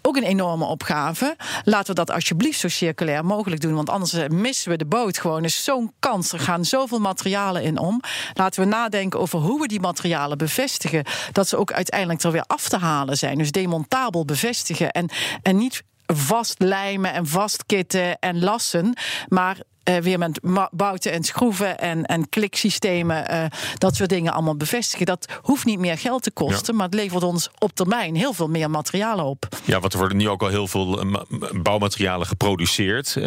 Ook 0.01 0.17
een 0.17 0.23
enorme 0.23 0.65
opgave. 0.65 1.35
Laten 1.63 1.87
we 1.87 1.93
dat 1.93 2.11
alsjeblieft 2.11 2.59
zo 2.59 2.67
circulair 2.67 3.25
mogelijk 3.25 3.61
doen. 3.61 3.75
Want 3.75 3.89
anders 3.89 4.17
missen 4.27 4.71
we 4.71 4.77
de 4.77 4.85
boot 4.85 5.17
gewoon. 5.17 5.43
is 5.43 5.63
zo'n 5.63 5.93
kans. 5.99 6.31
Er 6.31 6.39
gaan 6.39 6.65
zoveel 6.65 6.99
materialen 6.99 7.63
in 7.63 7.77
om. 7.77 8.01
Laten 8.33 8.63
we 8.63 8.67
nadenken 8.69 9.19
over 9.19 9.39
hoe 9.39 9.59
we 9.61 9.67
die 9.67 9.79
materialen 9.79 10.37
bevestigen. 10.37 11.03
Dat 11.31 11.47
ze 11.47 11.57
ook 11.57 11.71
uiteindelijk 11.71 12.23
er 12.23 12.31
weer 12.31 12.43
af 12.47 12.69
te 12.69 12.77
halen 12.77 13.17
zijn. 13.17 13.37
Dus 13.37 13.51
demontabel 13.51 14.25
bevestigen. 14.25 14.91
En, 14.99 15.09
en 15.41 15.57
niet 15.57 15.83
vastlijmen 16.05 17.13
en 17.13 17.27
vastkitten 17.27 18.19
en 18.19 18.39
lassen, 18.39 18.93
maar 19.27 19.57
uh, 19.89 19.97
weer 19.97 20.17
met 20.17 20.39
bouten 20.71 21.11
en 21.11 21.23
schroeven 21.23 21.79
en, 21.79 22.05
en 22.05 22.29
kliksystemen, 22.29 23.33
uh, 23.33 23.45
dat 23.77 23.95
soort 23.95 24.09
dingen 24.09 24.33
allemaal 24.33 24.55
bevestigen. 24.55 25.05
Dat 25.05 25.39
hoeft 25.41 25.65
niet 25.65 25.79
meer 25.79 25.97
geld 25.97 26.23
te 26.23 26.31
kosten, 26.31 26.73
ja. 26.73 26.73
maar 26.73 26.85
het 26.85 26.95
levert 26.95 27.23
ons 27.23 27.49
op 27.57 27.71
termijn 27.73 28.15
heel 28.15 28.33
veel 28.33 28.47
meer 28.47 28.69
materialen 28.69 29.25
op. 29.25 29.47
Ja, 29.65 29.79
want 29.79 29.93
er 29.93 29.99
worden 29.99 30.17
nu 30.17 30.29
ook 30.29 30.41
al 30.41 30.47
heel 30.47 30.67
veel 30.67 31.05
uh, 31.05 31.15
bouwmaterialen 31.53 32.27
geproduceerd. 32.27 33.17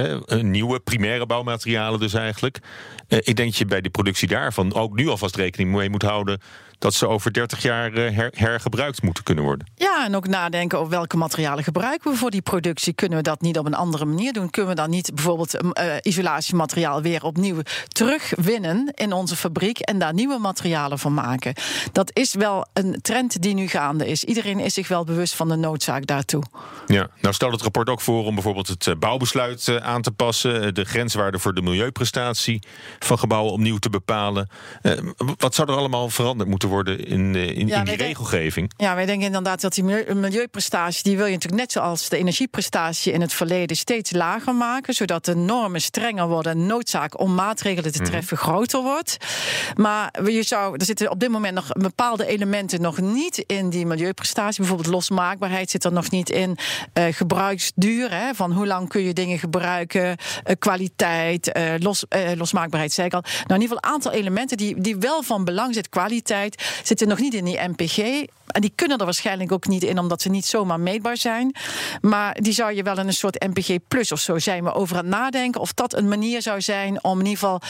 nieuwe 0.41 0.81
primaire 0.81 1.27
bouwmaterialen 1.27 2.01
dus 2.01 2.15
eigenlijk. 2.15 2.59
ik 3.09 3.37
denk 3.37 3.49
dat 3.49 3.57
je 3.57 3.67
bij 3.67 3.81
de 3.81 3.91
productie 3.91 4.29
daarvan 4.29 4.75
ook 4.75 4.95
nu 4.95 5.09
alvast 5.09 5.37
rekening 5.37 5.73
mee 5.73 5.91
moet 5.91 6.03
houden 6.03 6.41
dat 6.83 6.95
ze 6.95 7.09
over 7.09 7.33
30 7.33 7.63
jaar 7.63 7.93
her, 7.93 8.33
hergebruikt 8.37 9.03
moeten 9.03 9.25
kunnen 9.25 9.45
worden. 9.45 9.67
Ja, 9.75 10.05
en 10.05 10.17
ook 10.17 10.27
nadenken 10.27 10.79
over 10.79 10.91
welke 10.91 11.17
materialen 11.17 11.65
gebruiken 11.65 12.11
we 12.11 12.17
voor 12.17 12.31
die 12.31 12.43
productie. 12.43 12.93
Kunnen 12.93 13.19
we 13.19 13.25
dat 13.25 13.41
niet 13.41 13.59
op 13.59 13.67
een 13.67 13.75
andere 13.75 14.05
manier 14.05 14.33
doen? 14.33 14.51
Kunnen 14.51 14.71
we 14.71 14.77
dan 14.77 14.91
niet 14.91 15.15
bijvoorbeeld 15.15 15.55
uh, 15.55 15.95
isolatiemateriaal 16.01 17.03
weer 17.03 17.25
opnieuw 17.25 17.63
terugwinnen 17.89 18.93
in 18.95 19.13
onze 19.13 19.37
fabriek 19.37 19.79
en 19.79 19.99
daar 19.99 20.15
nieuwe 20.15 20.39
materialen 20.39 20.99
van 20.99 21.15
maken? 21.15 21.55
Dat 21.93 22.11
is 22.13 22.35
wel 22.35 22.67
een 22.73 22.99
trend 23.03 23.43
die 23.43 23.55
nu 23.55 23.69
gaande 23.69 24.07
is. 24.09 24.25
Iedereen 24.25 24.59
is 24.61 24.75
zich 24.75 24.89
wel 24.89 25.05
bewust 25.05 25.35
van 25.35 25.49
de 25.49 25.57
noodzaak 25.57 26.07
daartoe. 26.07 26.43
Ja, 26.87 27.09
nou 27.21 27.35
stelt 27.35 27.53
het 27.53 27.63
rapport 27.63 27.89
ook 27.89 28.01
voor 28.01 28.25
om 28.25 28.35
bijvoorbeeld 28.35 28.69
het 28.69 28.99
bouwbesluit 28.99 29.81
aan 29.81 30.03
te 30.03 30.11
passen, 30.11 30.75
de 30.75 30.85
grenswaarde 30.85 31.39
voor 31.39 31.55
de 31.55 31.63
milieuprestatie 31.63 32.63
van 32.99 33.19
gebouwen 33.19 33.53
opnieuw 33.53 33.79
te 33.79 33.91
bepalen. 33.91 34.49
Uh, 34.83 34.93
wat 35.39 35.55
zou 35.55 35.71
er 35.71 35.77
allemaal 35.77 36.09
veranderd 36.09 36.49
moeten 36.49 36.69
worden 36.69 36.71
in, 36.81 37.35
in, 37.35 37.67
ja, 37.67 37.79
in 37.79 37.85
die 37.85 37.97
regelgeving? 37.97 38.73
Ja, 38.77 38.95
wij 38.95 39.07
denken 39.07 39.27
inderdaad 39.27 39.61
dat 39.61 39.75
die 39.75 39.85
milieu, 39.85 40.15
milieuprestatie, 40.15 41.03
die 41.03 41.17
wil 41.17 41.27
je 41.27 41.33
natuurlijk 41.33 41.63
net 41.63 41.73
zoals 41.73 42.09
de 42.09 42.17
energieprestatie 42.17 43.13
in 43.13 43.21
het 43.21 43.33
verleden 43.33 43.77
steeds 43.77 44.13
lager 44.13 44.55
maken, 44.55 44.95
zodat 44.95 45.25
de 45.25 45.35
normen 45.35 45.81
strenger 45.81 46.29
worden 46.29 46.53
en 46.53 46.67
noodzaak 46.67 47.21
om 47.21 47.35
maatregelen 47.35 47.93
te 47.93 47.99
treffen 47.99 48.37
mm. 48.41 48.43
groter 48.43 48.83
wordt. 48.83 49.17
Maar 49.75 50.31
je 50.31 50.43
zou, 50.43 50.75
er 50.77 50.85
zitten 50.85 51.11
op 51.11 51.21
dit 51.21 51.29
moment 51.29 51.55
nog 51.55 51.73
bepaalde 51.73 52.27
elementen 52.27 52.81
nog 52.81 53.01
niet 53.01 53.39
in 53.39 53.71
die 53.71 53.87
milieuprestatie. 53.87 54.61
Bijvoorbeeld 54.61 54.95
losmaakbaarheid 54.95 55.71
zit 55.71 55.85
er 55.85 55.93
nog 55.93 56.11
niet 56.11 56.31
in. 56.31 56.57
Uh, 56.99 57.05
gebruiksduur, 57.11 58.11
hè, 58.11 58.35
van 58.35 58.53
hoe 58.53 58.67
lang 58.67 58.89
kun 58.89 59.03
je 59.03 59.13
dingen 59.13 59.39
gebruiken, 59.39 60.07
uh, 60.07 60.55
kwaliteit, 60.59 61.57
uh, 61.57 61.73
los, 61.79 62.05
losmaakbaarheid, 62.35 62.93
zei 62.93 63.07
ik 63.07 63.15
al. 63.15 63.21
Nou, 63.21 63.55
in 63.55 63.61
ieder 63.61 63.77
geval 63.77 63.91
een 63.91 63.95
aantal 63.95 64.13
elementen 64.13 64.57
die, 64.57 64.81
die 64.81 64.97
wel 64.97 65.23
van 65.23 65.45
belang 65.45 65.73
zijn. 65.73 65.89
Kwaliteit 65.89 66.62
zitten 66.83 67.09
nog 67.09 67.19
niet 67.19 67.35
in 67.35 67.45
die 67.45 67.59
MPG. 67.69 68.27
En 68.53 68.61
die 68.61 68.73
kunnen 68.75 68.99
er 68.99 69.05
waarschijnlijk 69.05 69.53
ook 69.53 69.67
niet 69.67 69.83
in, 69.83 69.99
omdat 69.99 70.23
ze 70.23 70.29
niet 70.29 70.47
zomaar 70.47 70.81
meetbaar 70.81 71.17
zijn. 71.17 71.55
Maar 72.01 72.37
die 72.41 72.53
zou 72.53 72.75
je 72.75 72.83
wel 72.83 72.99
in 72.99 73.07
een 73.07 73.13
soort 73.13 73.47
MPG 73.47 73.77
Plus 73.89 74.13
of 74.13 74.21
zo 74.21 74.39
zijn 74.39 74.65
we 74.65 74.73
over 74.73 74.97
aan 74.97 75.05
het 75.05 75.15
nadenken. 75.15 75.61
Of 75.61 75.73
dat 75.73 75.95
een 75.95 76.09
manier 76.09 76.43
zou 76.43 76.61
zijn 76.61 77.05
om 77.05 77.19
in 77.19 77.27
ieder 77.27 77.39
geval 77.39 77.61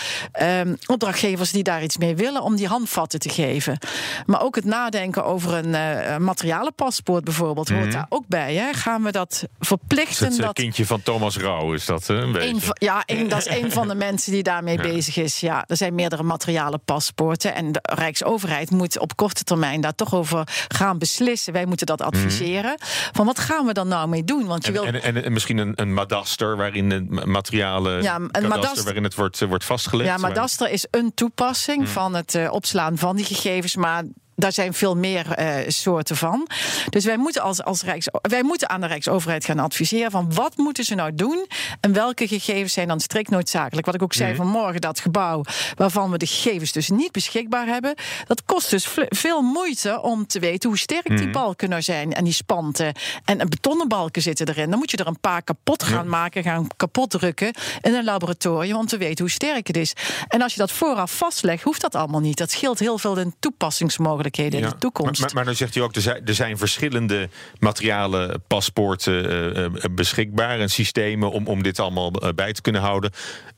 um, 0.61 0.77
opdrachtgevers 0.87 1.51
die 1.51 1.63
daar 1.63 1.83
iets 1.83 1.97
mee 1.97 2.17
willen, 2.17 2.43
om 2.43 2.57
die 2.57 2.67
handvatten 2.67 3.19
te 3.19 3.29
geven. 3.29 3.79
Maar 4.27 4.43
ook 4.43 4.55
het 4.55 4.65
nadenken 4.65 5.25
over 5.25 5.55
een 5.55 5.69
uh, 5.69 6.17
materialenpaspoort 6.17 7.25
bijvoorbeeld, 7.25 7.69
hoort 7.69 7.81
mm 7.81 7.87
-hmm. 7.87 7.97
daar 7.97 8.07
ook 8.09 8.25
bij. 8.27 8.55
Hè? 8.55 8.73
Gaan 8.73 9.03
we 9.03 9.13
dat 9.13 9.45
verplichten? 9.59 10.27
Het 10.27 10.41
dat 10.41 10.53
kindje 10.53 10.87
van 10.87 11.03
Thomas 11.03 11.37
Rauw 11.37 11.73
is 11.73 11.85
dat 11.85 12.09
een 12.09 12.33
beetje. 12.33 12.49
Een 12.49 12.61
van, 12.61 12.77
ja, 12.79 13.03
een, 13.07 13.29
dat 13.29 13.39
is 13.39 13.57
een 13.57 13.73
van 13.73 13.89
de 13.89 13.95
mensen 14.07 14.33
die 14.33 14.43
daarmee 14.43 14.77
ja. 14.77 14.83
bezig 14.83 15.17
is. 15.17 15.41
Ja, 15.41 15.65
er 15.67 15.77
zijn 15.77 15.95
meerdere 15.95 16.23
materialenpaspoorten. 16.23 17.55
En 17.55 17.73
de 17.73 17.81
Rijksoverheid 17.83 18.71
moet 18.71 18.82
op 18.99 19.17
korte 19.17 19.45
termijn 19.45 19.81
daar 19.81 19.95
toch 19.95 20.15
over 20.15 20.49
gaan 20.69 20.99
beslissen. 20.99 21.53
Wij 21.53 21.67
moeten 21.67 21.87
dat 21.87 22.03
adviseren. 22.03 22.71
Mm 22.71 22.87
-hmm. 22.87 23.13
Van 23.13 23.27
wat 23.27 23.39
gaan 23.39 23.67
we 23.67 23.73
dan 23.73 23.89
nou 23.89 24.09
mee 24.09 24.25
doen? 24.25 24.47
Want 24.47 24.67
je 24.67 24.73
en, 24.73 24.73
wil... 24.73 24.85
en, 24.85 25.03
en, 25.03 25.25
en 25.25 25.33
misschien 25.33 25.59
een, 25.59 25.73
een 25.75 25.95
madaster 25.95 26.57
waarin 26.57 26.89
de 26.89 27.07
materialen. 27.25 28.03
Ja, 28.03 28.21
een 28.31 28.49
madaster 28.49 28.85
waarin 28.85 29.05
het 29.05 29.15
wordt, 29.15 29.41
wordt 29.41 29.65
vastgelegd. 29.65 30.09
Ja, 30.09 30.17
madaster 30.17 30.71
is 30.71 30.87
een 30.91 31.15
toepassing 31.15 31.81
mm. 31.81 31.87
van 31.87 32.15
het 32.15 32.35
uh, 32.35 32.53
opslaan 32.53 32.99
van 32.99 33.17
die 33.17 33.25
gegevens. 33.25 33.77
Maar 33.77 34.05
daar 34.43 34.53
zijn 34.53 34.75
veel 34.75 34.97
meer 34.97 35.27
uh, 35.39 35.69
soorten 35.69 36.17
van. 36.17 36.49
Dus 36.89 37.05
wij 37.05 37.17
moeten, 37.17 37.43
als, 37.43 37.63
als 37.63 37.83
Rijks, 37.83 38.09
wij 38.23 38.43
moeten 38.43 38.69
aan 38.69 38.81
de 38.81 38.87
Rijksoverheid 38.87 39.45
gaan 39.45 39.59
adviseren 39.59 40.11
van 40.11 40.35
wat 40.35 40.57
moeten 40.57 40.85
ze 40.85 40.95
nou 40.95 41.15
doen 41.15 41.47
en 41.81 41.93
welke 41.93 42.29
gegevens 42.29 42.73
zijn 42.73 42.89
dan 42.89 43.01
strikt 43.01 43.31
noodzakelijk. 43.31 43.87
Wat 43.87 43.95
ik 43.95 44.03
ook 44.03 44.13
zei 44.13 44.31
mm 44.31 44.31
vanmorgen, 44.37 44.81
dat 44.81 45.01
gebouw 45.01 45.43
waarvan 45.75 46.11
we 46.11 46.19
de 46.19 46.27
gegevens 46.27 46.73
dus 46.73 46.89
niet 46.89 47.13
beschikbaar 47.13 47.67
hebben, 47.67 47.95
dat 48.27 48.45
kost 48.45 48.71
dus 48.71 48.89
veel 49.09 49.43
moeite 49.43 50.01
om 50.01 50.27
te 50.27 50.39
weten 50.39 50.69
hoe 50.69 50.79
sterk 50.79 51.09
die 51.09 51.23
mhm. 51.23 51.33
balken 51.33 51.69
nou 51.69 51.83
zijn 51.83 52.13
en 52.13 52.25
die 52.25 52.33
spanten. 52.33 52.95
En 53.25 53.39
betonnen 53.39 53.89
balken 53.89 54.23
zitten 54.23 54.49
erin. 54.49 54.71
Dan 54.71 54.79
moet 54.79 54.91
je 54.91 54.97
er 54.97 55.07
een 55.07 55.21
paar 55.21 55.43
kapot 55.43 55.83
gaan 55.83 56.09
maken, 56.09 56.43
gaan 56.43 56.67
kapot 56.77 57.11
drukken 57.11 57.55
in 57.81 57.95
een 57.95 58.05
laboratorium 58.05 58.77
om 58.77 58.87
te 58.87 58.97
weten 58.97 59.25
hoe 59.25 59.33
sterk 59.33 59.67
het 59.67 59.77
is. 59.77 59.93
En 60.29 60.43
als 60.43 60.53
je 60.53 60.59
dat 60.59 60.73
vooraf 60.73 61.17
vastlegt, 61.17 61.63
hoeft 61.63 61.81
dat 61.81 61.95
allemaal 61.95 62.21
niet. 62.21 62.39
Dat 62.39 62.51
scheelt 62.51 62.79
heel 62.79 62.99
veel 62.99 63.19
in 63.19 63.35
toepassingsmogelijkheden 63.39 64.32
in 64.37 64.51
de 64.51 64.79
toekomst. 64.79 65.21
Maar, 65.21 65.31
maar, 65.35 65.45
dan 65.45 65.55
zegt 65.55 65.77
u 65.77 65.81
ook, 65.81 65.95
er 65.95 66.01
zijn, 66.01 66.27
er 66.27 66.35
zijn 66.35 66.59
verschillende 66.59 67.29
materialen, 67.59 68.43
paspoorten 68.47 69.59
uh, 69.59 69.67
beschikbaar 69.91 70.61
en 70.61 70.71
systemen 70.71 71.31
om, 71.31 71.47
om 71.47 71.63
dit 71.63 71.79
allemaal 71.79 72.11
bij 72.35 72.53
te 72.53 72.63
kunnen 72.63 72.81
houden. 72.81 73.11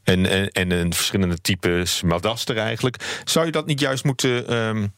En, 0.02 0.26
en, 0.26 0.48
en 0.48 0.70
een 0.70 0.94
verschillende 0.94 1.40
types 1.40 2.02
madaster 2.02 2.56
eigenlijk. 2.56 3.20
Zou 3.24 3.46
je 3.46 3.52
dat 3.52 3.66
niet 3.66 3.80
juist 3.80 4.04
moeten. 4.04 4.56
Um, 4.56 4.92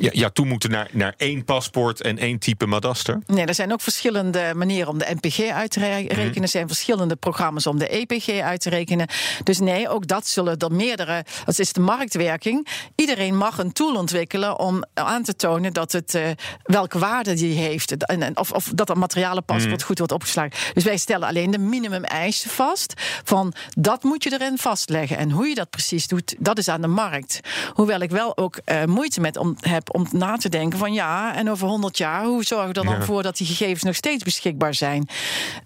ja, 0.00 0.10
ja, 0.12 0.30
toe 0.30 0.46
moeten 0.46 0.70
naar, 0.70 0.88
naar 0.92 1.14
één 1.16 1.44
paspoort 1.44 2.00
en 2.00 2.18
één 2.18 2.38
type 2.38 2.66
madaster? 2.66 3.18
Nee, 3.26 3.46
er 3.46 3.54
zijn 3.54 3.72
ook 3.72 3.80
verschillende 3.80 4.52
manieren 4.54 4.88
om 4.88 4.98
de 4.98 5.16
NPG 5.20 5.50
uit 5.50 5.70
te 5.70 5.80
rekenen. 5.80 6.28
Mhm. 6.28 6.42
Er 6.42 6.48
zijn 6.48 6.66
verschillende 6.66 7.16
programma's 7.16 7.66
om 7.66 7.78
de 7.78 7.88
EPG 7.88 8.40
uit 8.40 8.60
te 8.60 8.70
rekenen. 8.70 9.08
Dus 9.42 9.58
nee, 9.58 9.88
ook 9.88 10.06
dat 10.06 10.26
zullen 10.26 10.58
er 10.58 10.72
meerdere. 10.72 11.24
Dat 11.44 11.58
is 11.58 11.72
de 11.72 11.80
marktwerking. 11.80 12.66
Iedereen 12.94 13.36
mag 13.36 13.58
een 13.58 13.72
tool 13.72 13.94
ontwikkelen 13.94 14.58
om 14.58 14.84
aan 14.94 15.22
te 15.22 15.36
tonen 15.36 15.72
dat 15.72 15.92
het 15.92 16.14
uh, 16.14 16.22
welke 16.62 16.98
waarde 16.98 17.34
die 17.34 17.58
heeft. 17.58 18.04
En, 18.06 18.36
of, 18.36 18.52
of 18.52 18.70
dat 18.74 18.88
het 18.88 18.96
materialenpaspoort 18.96 19.70
mm 19.70 19.84
goed 19.86 19.98
wordt 19.98 20.12
opgeslagen. 20.12 20.52
Dus 20.74 20.84
wij 20.84 20.96
stellen 20.96 21.28
alleen 21.28 21.50
de 21.50 21.58
minimum 21.58 22.04
eisen 22.04 22.50
vast. 22.50 22.92
Van 23.24 23.54
dat 23.78 24.02
moet 24.02 24.22
je 24.22 24.32
erin 24.32 24.58
vastleggen. 24.58 25.16
En 25.16 25.30
hoe 25.30 25.48
je 25.48 25.54
dat 25.54 25.70
precies 25.70 26.06
doet, 26.06 26.34
dat 26.38 26.58
is 26.58 26.68
aan 26.68 26.80
de 26.80 26.86
markt. 26.86 27.40
Hoewel 27.72 28.00
ik 28.00 28.10
wel 28.10 28.36
ook 28.36 28.60
uh, 28.64 28.84
moeite 28.84 29.20
met 29.20 29.36
om 29.36 29.56
heb 29.60 29.85
om 29.92 30.06
na 30.10 30.36
te 30.36 30.48
denken 30.48 30.78
van 30.78 30.92
ja, 30.92 31.34
en 31.34 31.50
over 31.50 31.68
100 31.68 31.98
jaar, 31.98 32.24
hoe 32.24 32.44
zorgen 32.44 32.72
we 32.72 32.80
er 32.80 32.86
dan 32.86 33.02
voor 33.02 33.22
dat 33.22 33.36
die 33.36 33.46
gegevens 33.46 33.82
nog 33.82 33.94
steeds 33.94 34.24
beschikbaar 34.24 34.74
zijn? 34.74 35.08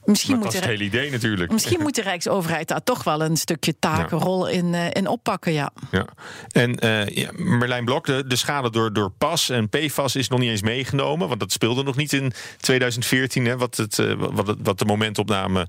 Misschien 0.04 0.34
moet 0.34 0.44
dat 0.44 0.52
is 0.52 0.58
het 0.58 0.68
hele 0.68 0.84
idee 0.84 1.10
natuurlijk. 1.10 1.52
Misschien 1.52 1.80
moet 1.80 1.94
de 1.94 2.02
Rijksoverheid 2.02 2.68
daar 2.68 2.82
toch 2.82 3.04
wel 3.04 3.22
een 3.22 3.36
stukje 3.36 3.78
takenrol 3.78 4.48
in, 4.48 4.72
uh, 4.72 4.86
in 4.90 5.06
oppakken, 5.06 5.52
ja. 5.52 5.70
ja. 5.90 6.06
En 6.48 6.84
uh, 6.84 7.06
ja, 7.06 7.30
Merlijn 7.36 7.84
Blok, 7.84 8.06
de, 8.06 8.24
de 8.26 8.36
schade 8.36 8.70
door, 8.70 8.92
door 8.92 9.10
PAS 9.10 9.48
en 9.48 9.68
PFAS 9.68 10.16
is 10.16 10.28
nog 10.28 10.38
niet 10.38 10.50
eens 10.50 10.62
meegenomen, 10.62 11.28
want 11.28 11.40
dat 11.40 11.52
speelde 11.52 11.82
nog 11.82 11.96
niet 11.96 12.12
in 12.12 12.32
2014, 12.60 13.44
hè, 13.44 13.56
wat, 13.56 13.76
het, 13.76 13.98
uh, 13.98 14.14
wat, 14.18 14.46
het, 14.46 14.58
wat 14.62 14.78
de 14.78 14.84
momentopname 14.84 15.68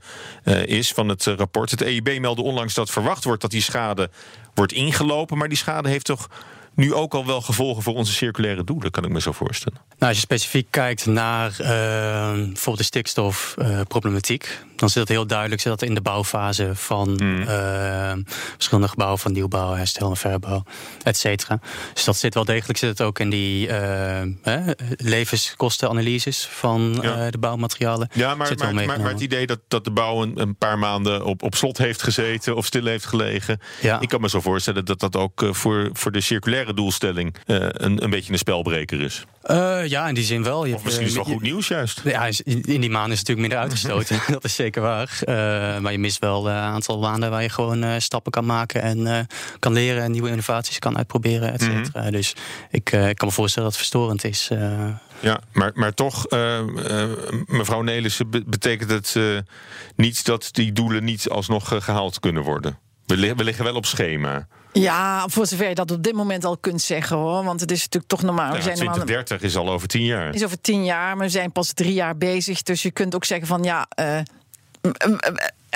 is 0.66 0.92
van 0.92 1.08
het 1.10 1.26
rapport. 1.26 1.72
Het 1.72 1.82
EIB 1.82 2.20
meldde 2.20 2.42
onlangs 2.42 2.74
dat 2.74 2.90
verwacht 2.90 3.24
wordt 3.24 3.42
dat 3.42 3.52
die 3.52 3.62
schade 3.62 4.10
wordt 4.54 4.74
ingelopen, 4.74 5.38
maar 5.38 5.50
die 5.50 5.58
schade 5.58 5.90
heeft 5.90 6.06
toch 6.06 6.30
nu 6.76 6.94
ook 6.94 7.14
al 7.14 7.26
wel 7.26 7.42
gevolgen 7.42 7.84
voor 7.84 7.96
onze 7.96 8.14
circulaire 8.14 8.64
doelen, 8.64 8.92
kan 8.92 9.04
ik 9.04 9.12
me 9.12 9.22
zo 9.22 9.32
voorstellen. 9.32 9.80
Nou, 9.88 10.12
als 10.12 10.16
je 10.16 10.22
specifiek 10.22 10.68
kijkt 10.70 11.06
naar 11.06 11.52
uh, 11.52 11.68
bijvoorbeeld 12.34 12.78
de 12.78 12.84
stikstofproblematiek, 12.84 14.60
dan 14.76 14.90
zit 14.90 15.00
het 15.00 15.10
heel 15.10 15.28
duidelijk 15.28 15.62
zit 15.62 15.80
dat 15.80 15.90
in 15.90 15.96
de 15.96 16.02
bouwfase 16.02 16.76
van 16.76 17.18
hmm. 17.18 17.42
uh, 17.42 18.14
verschillende 18.54 18.90
gebouwen, 18.90 19.20
van 19.20 19.32
nieuwbouw, 19.32 19.74
herstel 19.74 20.10
en 20.10 20.18
verbouw, 20.18 20.64
et 21.04 21.18
cetera. 21.18 21.60
Dus 21.94 22.04
dat 22.04 22.18
zit 22.18 22.34
wel 22.34 22.46
degelijk 22.46 22.80
zit 22.80 22.90
het 22.90 23.02
ook 23.02 23.20
in 23.20 23.30
die 23.30 23.68
uh, 23.68 24.22
levenskostenanalyses 24.96 26.46
van 26.46 26.94
de 27.30 27.38
bouwmaterialen. 27.40 28.10
Ja, 28.14 28.36
maar, 28.36 28.54
maar, 28.58 28.74
maar, 28.74 28.86
maar, 28.86 29.12
het 29.12 29.22
idee 29.22 29.48
dat, 29.48 29.60
dat 29.68 29.84
de 29.84 29.92
bouw 29.92 30.22
een, 30.22 30.42
een, 30.42 30.56
paar 30.56 30.80
maanden 30.80 31.26
op, 31.26 31.44
op 31.44 31.56
slot 31.56 31.78
heeft 31.78 32.04
gezeten 32.04 32.56
of 32.56 32.66
stil 32.66 32.86
heeft 32.86 33.06
gelegen, 33.06 33.60
ja. 33.82 34.00
ik 34.00 34.10
kan 34.10 34.22
me 34.22 34.30
zo 34.30 34.42
voorstellen 34.42 34.86
dat 34.86 35.00
dat 35.00 35.16
ook 35.16 35.48
voor, 35.52 35.90
voor 35.94 36.12
de 36.12 36.22
circulaire 36.22 36.61
doelstelling 36.65 37.36
een, 37.45 38.04
een 38.04 38.10
beetje 38.10 38.32
een 38.32 38.38
spelbreker 38.38 39.02
is. 39.02 39.26
Uh, 39.45 39.88
ja, 39.88 40.08
in 40.08 40.13
die 40.13 40.24
zin 40.24 40.43
wel. 40.43 40.65
Je 40.65 40.76
of 40.76 40.84
misschien 40.84 41.06
is 41.06 41.15
het 41.15 41.26
wel 41.26 41.34
goed 41.34 41.43
nieuws 41.43 41.67
juist. 41.67 42.02
Ja, 42.04 42.30
in 42.45 42.62
die 42.62 42.89
maanden 42.89 43.12
is 43.12 43.19
het 43.19 43.28
natuurlijk 43.28 43.39
minder 43.39 43.58
uitgestoten. 43.58 44.19
dat 44.34 44.43
is 44.43 44.56
zeker 44.56 44.82
waar. 44.82 45.19
Uh, 45.21 45.36
maar 45.80 45.91
je 45.91 46.00
mist 46.00 46.19
wel 46.19 46.50
een 46.50 46.54
aantal 46.54 47.00
maanden 47.00 47.30
waar 47.30 47.41
je 47.41 47.50
gewoon 47.50 47.84
uh, 47.84 47.93
stappen 47.97 48.32
kan 48.32 48.45
maken 48.45 48.82
en 48.82 49.28
kan 49.60 49.74
leren 49.74 50.04
en 50.04 50.12
nieuwe 50.12 50.30
innovaties 50.30 50.80
kan 50.80 50.97
uitproberen, 50.97 51.54
et 51.54 51.62
mhm. 51.62 51.86
cetera. 51.86 52.12
Dus 52.12 52.36
ik, 52.69 52.91
ik 52.91 53.17
kan 53.17 53.28
me 53.28 53.34
voorstellen 53.34 53.69
dat 53.69 53.80
het 53.80 53.88
verstorend 53.88 54.24
is. 54.24 54.50
Ja, 55.19 55.41
maar, 55.52 55.71
maar 55.74 55.93
toch, 55.93 56.26
mevrouw 57.45 57.82
Nelissen, 57.82 58.30
betekent 58.30 58.89
het 58.89 59.17
niet 59.95 60.26
dat 60.26 60.50
die 60.52 60.71
doelen 60.71 61.04
niet 61.04 61.30
alsnog 61.30 61.84
gehaald 61.84 62.19
kunnen 62.19 62.43
worden? 62.43 62.78
We, 63.06 63.36
we 63.36 63.43
liggen 63.43 63.63
wel 63.63 63.76
op 63.76 63.86
schema. 63.86 64.47
Ja, 64.74 65.28
voor 65.28 65.46
zover 65.46 65.70
je 65.70 65.76
dat 65.76 65.92
op 65.92 66.04
dit 66.04 66.14
moment 66.14 66.46
al 66.46 66.58
kunt 66.58 66.82
zeggen 66.82 67.18
hoor. 67.18 67.44
Want 67.44 67.60
het 67.60 67.72
is 67.72 67.80
natuurlijk 67.80 68.12
toch 68.12 68.22
normaal. 68.22 68.56
Ja, 68.56 68.62
2030 68.62 69.42
is 69.42 69.56
al 69.56 69.70
over 69.70 69.88
tien 69.88 70.06
jaar. 70.06 70.34
Is 70.34 70.44
over 70.44 70.62
tien 70.62 70.86
jaar, 70.86 71.18
maar 71.18 71.26
we 71.26 71.32
zijn 71.32 71.52
pas 71.52 71.74
drie 71.74 71.94
jaar 71.94 72.18
bezig. 72.18 72.62
Dus 72.62 72.82
je 72.82 72.92
kunt 72.92 73.16
ook 73.16 73.26
zeggen 73.26 73.48
van 73.48 73.64
ja. 73.64 73.88
Uh, 74.00 74.20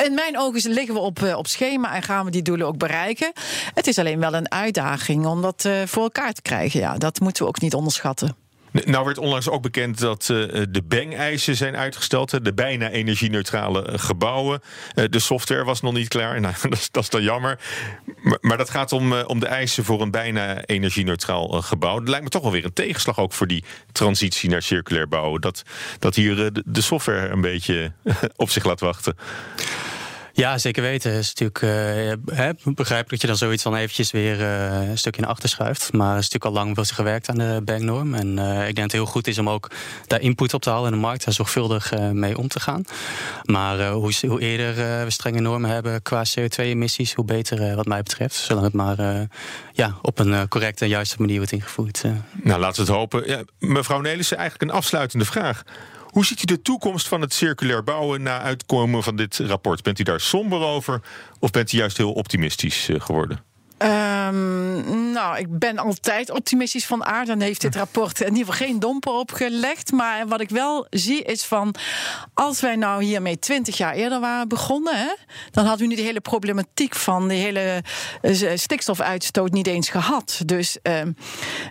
in 0.03 0.13
mijn 0.13 0.39
ogen 0.39 0.71
liggen 0.71 0.93
we 0.93 0.99
op, 0.99 1.21
eh, 1.23 1.37
op 1.37 1.47
schema 1.47 1.95
en 1.95 2.03
gaan 2.03 2.25
we 2.25 2.31
die 2.31 2.41
doelen 2.41 2.67
ook 2.67 2.77
bereiken. 2.77 3.31
Het 3.73 3.87
is 3.87 3.99
alleen 3.99 4.19
wel 4.19 4.33
een 4.33 4.51
uitdaging 4.51 5.25
om 5.25 5.41
dat 5.41 5.63
uh, 5.65 5.81
voor 5.85 6.03
elkaar 6.03 6.33
te 6.33 6.41
krijgen. 6.41 6.79
Ja, 6.79 6.97
dat 6.97 7.19
moeten 7.19 7.43
we 7.43 7.49
ook 7.49 7.61
niet 7.61 7.73
onderschatten. 7.73 8.35
Nou 8.83 9.05
werd 9.05 9.17
onlangs 9.17 9.49
ook 9.49 9.61
bekend 9.61 9.99
dat 9.99 10.29
uh, 10.31 10.63
de 10.69 10.83
Bang-eisen 10.87 11.55
zijn 11.55 11.75
uitgesteld. 11.75 12.43
De 12.43 12.53
bijna 12.53 12.89
energie-neutrale 12.89 13.85
eh, 13.85 13.99
gebouwen. 13.99 14.61
Uh, 14.95 15.05
de 15.09 15.19
software 15.19 15.63
was 15.63 15.81
nog 15.81 15.93
niet 15.93 16.07
klaar. 16.07 16.23
Nou, 16.45 16.53
dat, 16.91 17.03
is, 17.03 17.09
dan 17.09 17.23
jammer. 17.23 17.59
Maar, 18.41 18.57
dat 18.57 18.69
gaat 18.69 18.91
om, 18.91 19.13
om 19.13 19.39
de 19.39 19.45
eisen 19.45 19.83
voor 19.83 20.01
een 20.01 20.11
bijna 20.11 20.65
energie-neutraal 20.65 21.61
gebouw. 21.61 21.99
Dat 21.99 22.07
lijkt 22.07 22.23
me 22.23 22.29
toch 22.29 22.41
wel 22.41 22.51
weer 22.51 22.65
een 22.65 22.73
tegenslag 22.73 23.19
ook 23.19 23.33
voor 23.33 23.47
die 23.47 23.63
transitie 23.91 24.49
naar 24.49 24.61
circulair 24.61 25.07
bouwen. 25.07 25.41
Dat, 25.41 25.63
dat 25.99 26.15
hier 26.15 26.51
de 26.65 26.81
software 26.81 27.27
een 27.27 27.41
beetje 27.41 27.91
op 28.35 28.49
zich 28.49 28.63
laat 28.63 28.79
wachten. 28.79 29.15
Ja, 30.37 30.57
zeker 30.57 30.83
weten. 30.83 31.11
Het 31.11 31.19
is 31.19 31.33
natuurlijk 31.33 31.61
uh, 32.37 32.49
begrijpelijk 32.63 33.09
dat 33.09 33.21
je 33.21 33.27
dan 33.27 33.35
zoiets 33.37 33.63
van 33.63 33.75
eventjes 33.75 34.11
weer 34.11 34.39
uh, 34.39 34.89
een 34.89 34.97
stukje 34.97 35.21
naar 35.21 35.29
achter 35.29 35.49
schuift. 35.49 35.93
Maar 35.93 36.15
het 36.15 36.23
is 36.23 36.29
natuurlijk 36.29 36.45
al 36.45 36.63
lang 36.63 36.75
veel 36.75 36.95
gewerkt 36.95 37.29
aan 37.29 37.37
de 37.37 37.61
banknorm. 37.65 38.13
En 38.13 38.37
ik 38.37 38.63
denk 38.63 38.75
dat 38.75 38.83
het 38.83 38.91
heel 38.91 39.05
goed 39.05 39.27
is 39.27 39.37
om 39.37 39.49
ook 39.49 39.71
daar 40.07 40.21
input 40.21 40.53
op 40.53 40.61
te 40.61 40.69
halen 40.69 40.85
in 40.85 40.91
de 40.91 41.05
markt. 41.05 41.25
Daar 41.25 41.33
zorgvuldig 41.33 41.93
mee 42.11 42.37
om 42.37 42.47
te 42.47 42.59
gaan. 42.59 42.83
Maar 43.43 43.89
hoe, 43.89 44.13
hoe, 44.27 44.41
eerder 44.41 44.75
we 45.05 45.09
strenge 45.09 45.39
normen 45.39 45.69
hebben 45.69 46.01
qua 46.01 46.23
CO2-emissies, 46.39 47.13
hoe 47.15 47.25
beter 47.25 47.75
wat 47.75 47.85
mij 47.85 48.03
betreft. 48.03 48.35
Zullen 48.35 48.63
het 48.63 48.73
maar 48.73 49.27
ja, 49.73 49.97
op 50.01 50.19
een 50.19 50.47
correcte 50.47 50.83
en 50.83 50.89
juiste 50.89 51.15
manier 51.19 51.37
wordt 51.37 51.51
ingevoerd. 51.51 52.03
Nou, 52.43 52.59
laten 52.59 52.85
we 52.85 52.91
het 52.91 52.99
hopen. 52.99 53.27
Ja, 53.27 53.43
mevrouw 53.59 54.01
Nelissen, 54.01 54.37
eigenlijk 54.37 54.71
een 54.71 54.77
afsluitende 54.77 55.25
vraag. 55.25 55.63
Hoe 56.15 56.25
ziet 56.25 56.41
u 56.41 56.45
de 56.45 56.61
toekomst 56.61 57.07
van 57.07 57.21
het 57.21 57.33
circulair 57.33 57.83
bouwen 57.83 58.21
na 58.21 58.39
uitkomen 58.41 59.03
van 59.03 59.15
dit 59.15 59.37
rapport? 59.37 59.83
Bent 59.83 59.99
u 59.99 60.03
daar 60.03 60.19
somber 60.19 60.59
over 60.61 61.01
of 61.39 61.51
bent 61.51 61.71
u 61.71 61.77
juist 61.77 61.97
heel 61.97 62.11
optimistisch 62.11 62.89
eh, 62.89 62.99
geworden? 62.99 63.43
Um, 63.77 65.11
nou, 65.11 65.37
ik 65.37 65.59
ben 65.59 65.77
altijd 65.77 66.31
optimistisch 66.31 66.85
van 66.85 67.05
aard. 67.05 67.29
En 67.29 67.41
heeft 67.41 67.61
dit 67.61 67.75
rapport 67.75 68.21
in 68.21 68.35
ieder 68.35 68.53
geval 68.53 68.67
geen 68.67 68.79
domper 68.79 69.11
opgelegd. 69.11 69.91
Maar 69.91 70.27
wat 70.27 70.41
ik 70.41 70.49
wel 70.49 70.87
zie 70.89 71.23
is 71.23 71.43
van... 71.43 71.75
als 72.33 72.61
wij 72.61 72.75
nou 72.75 73.03
hiermee 73.03 73.39
twintig 73.39 73.77
jaar 73.77 73.93
eerder 73.93 74.19
waren 74.19 74.47
begonnen... 74.47 74.97
Hè, 74.97 75.13
dan 75.51 75.65
hadden 75.65 75.87
we 75.87 75.93
nu 75.93 75.99
de 75.99 76.07
hele 76.07 76.19
problematiek 76.19 76.95
van... 76.95 77.27
de 77.27 77.33
hele 77.33 77.83
uh, 78.21 78.51
stikstofuitstoot 78.55 79.51
niet 79.51 79.67
eens 79.67 79.89
gehad. 79.89 80.41
Dus 80.45 80.77
uh, 80.83 81.01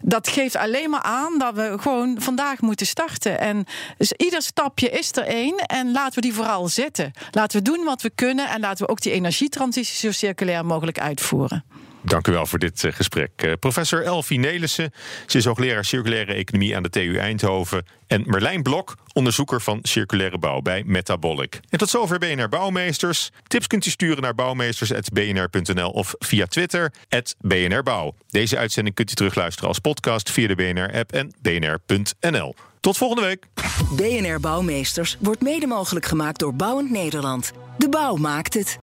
dat 0.03 0.29
geeft 0.29 0.57
alleen 0.57 0.90
maar 0.90 1.03
aan 1.03 1.38
dat 1.38 1.55
we 1.55 1.77
gewoon 1.81 2.17
vandaag 2.21 2.61
moeten 2.61 2.87
starten. 2.87 3.40
En 3.40 3.64
dus 3.99 4.12
ieder 4.12 4.43
stapje 4.43 4.90
is 4.90 5.12
er 5.12 5.27
één. 5.27 5.57
En 5.57 5.93
laten 5.93 6.14
we 6.14 6.21
die 6.21 6.35
vooral 6.35 6.69
zetten. 6.69 7.12
Laten 7.31 7.59
we 7.59 7.71
doen 7.71 7.85
wat 7.85 8.03
we 8.03 8.11
kunnen. 8.14 8.49
En 8.49 8.61
laten 8.61 8.87
we 8.87 8.90
ook 8.90 9.01
die 9.01 9.12
energietransitie 9.12 9.97
zo 9.97 10.12
circulair 10.12 10.67
mogelijk 10.67 10.99
uitvoeren. 10.99 11.64
Dank 12.05 12.29
u 12.29 12.33
wel 12.33 12.47
voor 12.47 12.59
dit 12.59 12.85
eh, 12.85 12.93
gesprek. 12.93 13.31
Eh, 13.37 13.53
professor 13.61 14.03
Elfie 14.03 14.38
Nelissen, 14.38 14.93
ze 15.27 15.38
is 15.38 15.45
hoogleraar 15.45 15.85
circulaire 15.85 16.35
economie 16.35 16.77
aan 16.77 16.83
de 16.83 16.90
TU 16.90 17.17
Eindhoven. 17.17 17.87
En 18.07 18.23
Merlijn 18.27 18.62
Blok, 18.62 18.95
onderzoeker 19.12 19.61
van 19.61 19.79
circulaire 19.83 20.38
bouw 20.38 20.61
bij 20.61 20.83
Metabolic. 20.87 21.61
En 21.69 21.79
tot 21.79 21.90
zover 21.90 22.19
BNR 22.19 22.49
Bouwmeesters. 22.49 23.31
Tips 23.47 23.67
kunt 23.67 23.87
u 23.87 23.90
sturen 23.90 24.23
naar 24.23 24.35
bouwmeesters.bnr.nl 24.35 25.90
of 25.90 26.14
via 26.19 26.47
Twitter, 26.47 26.93
@bnrbouw. 27.40 28.14
Deze 28.29 28.59
uitzending 28.59 28.95
kunt 28.95 29.11
u 29.11 29.14
terugluisteren 29.14 29.69
als 29.69 29.79
podcast 29.79 30.31
via 30.31 30.47
de 30.47 30.55
BNR-app 30.55 31.12
en 31.12 31.35
bnr.nl. 31.43 32.55
Tot 32.81 32.97
volgende 32.97 33.23
week. 33.23 33.47
BNR 33.90 34.40
Bouwmeesters 34.40 35.17
wordt 35.21 35.43
mede 35.43 35.67
mogelijk 35.67 36.07
gemaakt 36.07 36.38
door 36.38 36.55
Bouwend 36.55 36.90
Nederland. 36.90 37.53
De 37.79 37.88
bouw 37.88 38.17
maakt 38.17 38.55
het. 38.55 38.84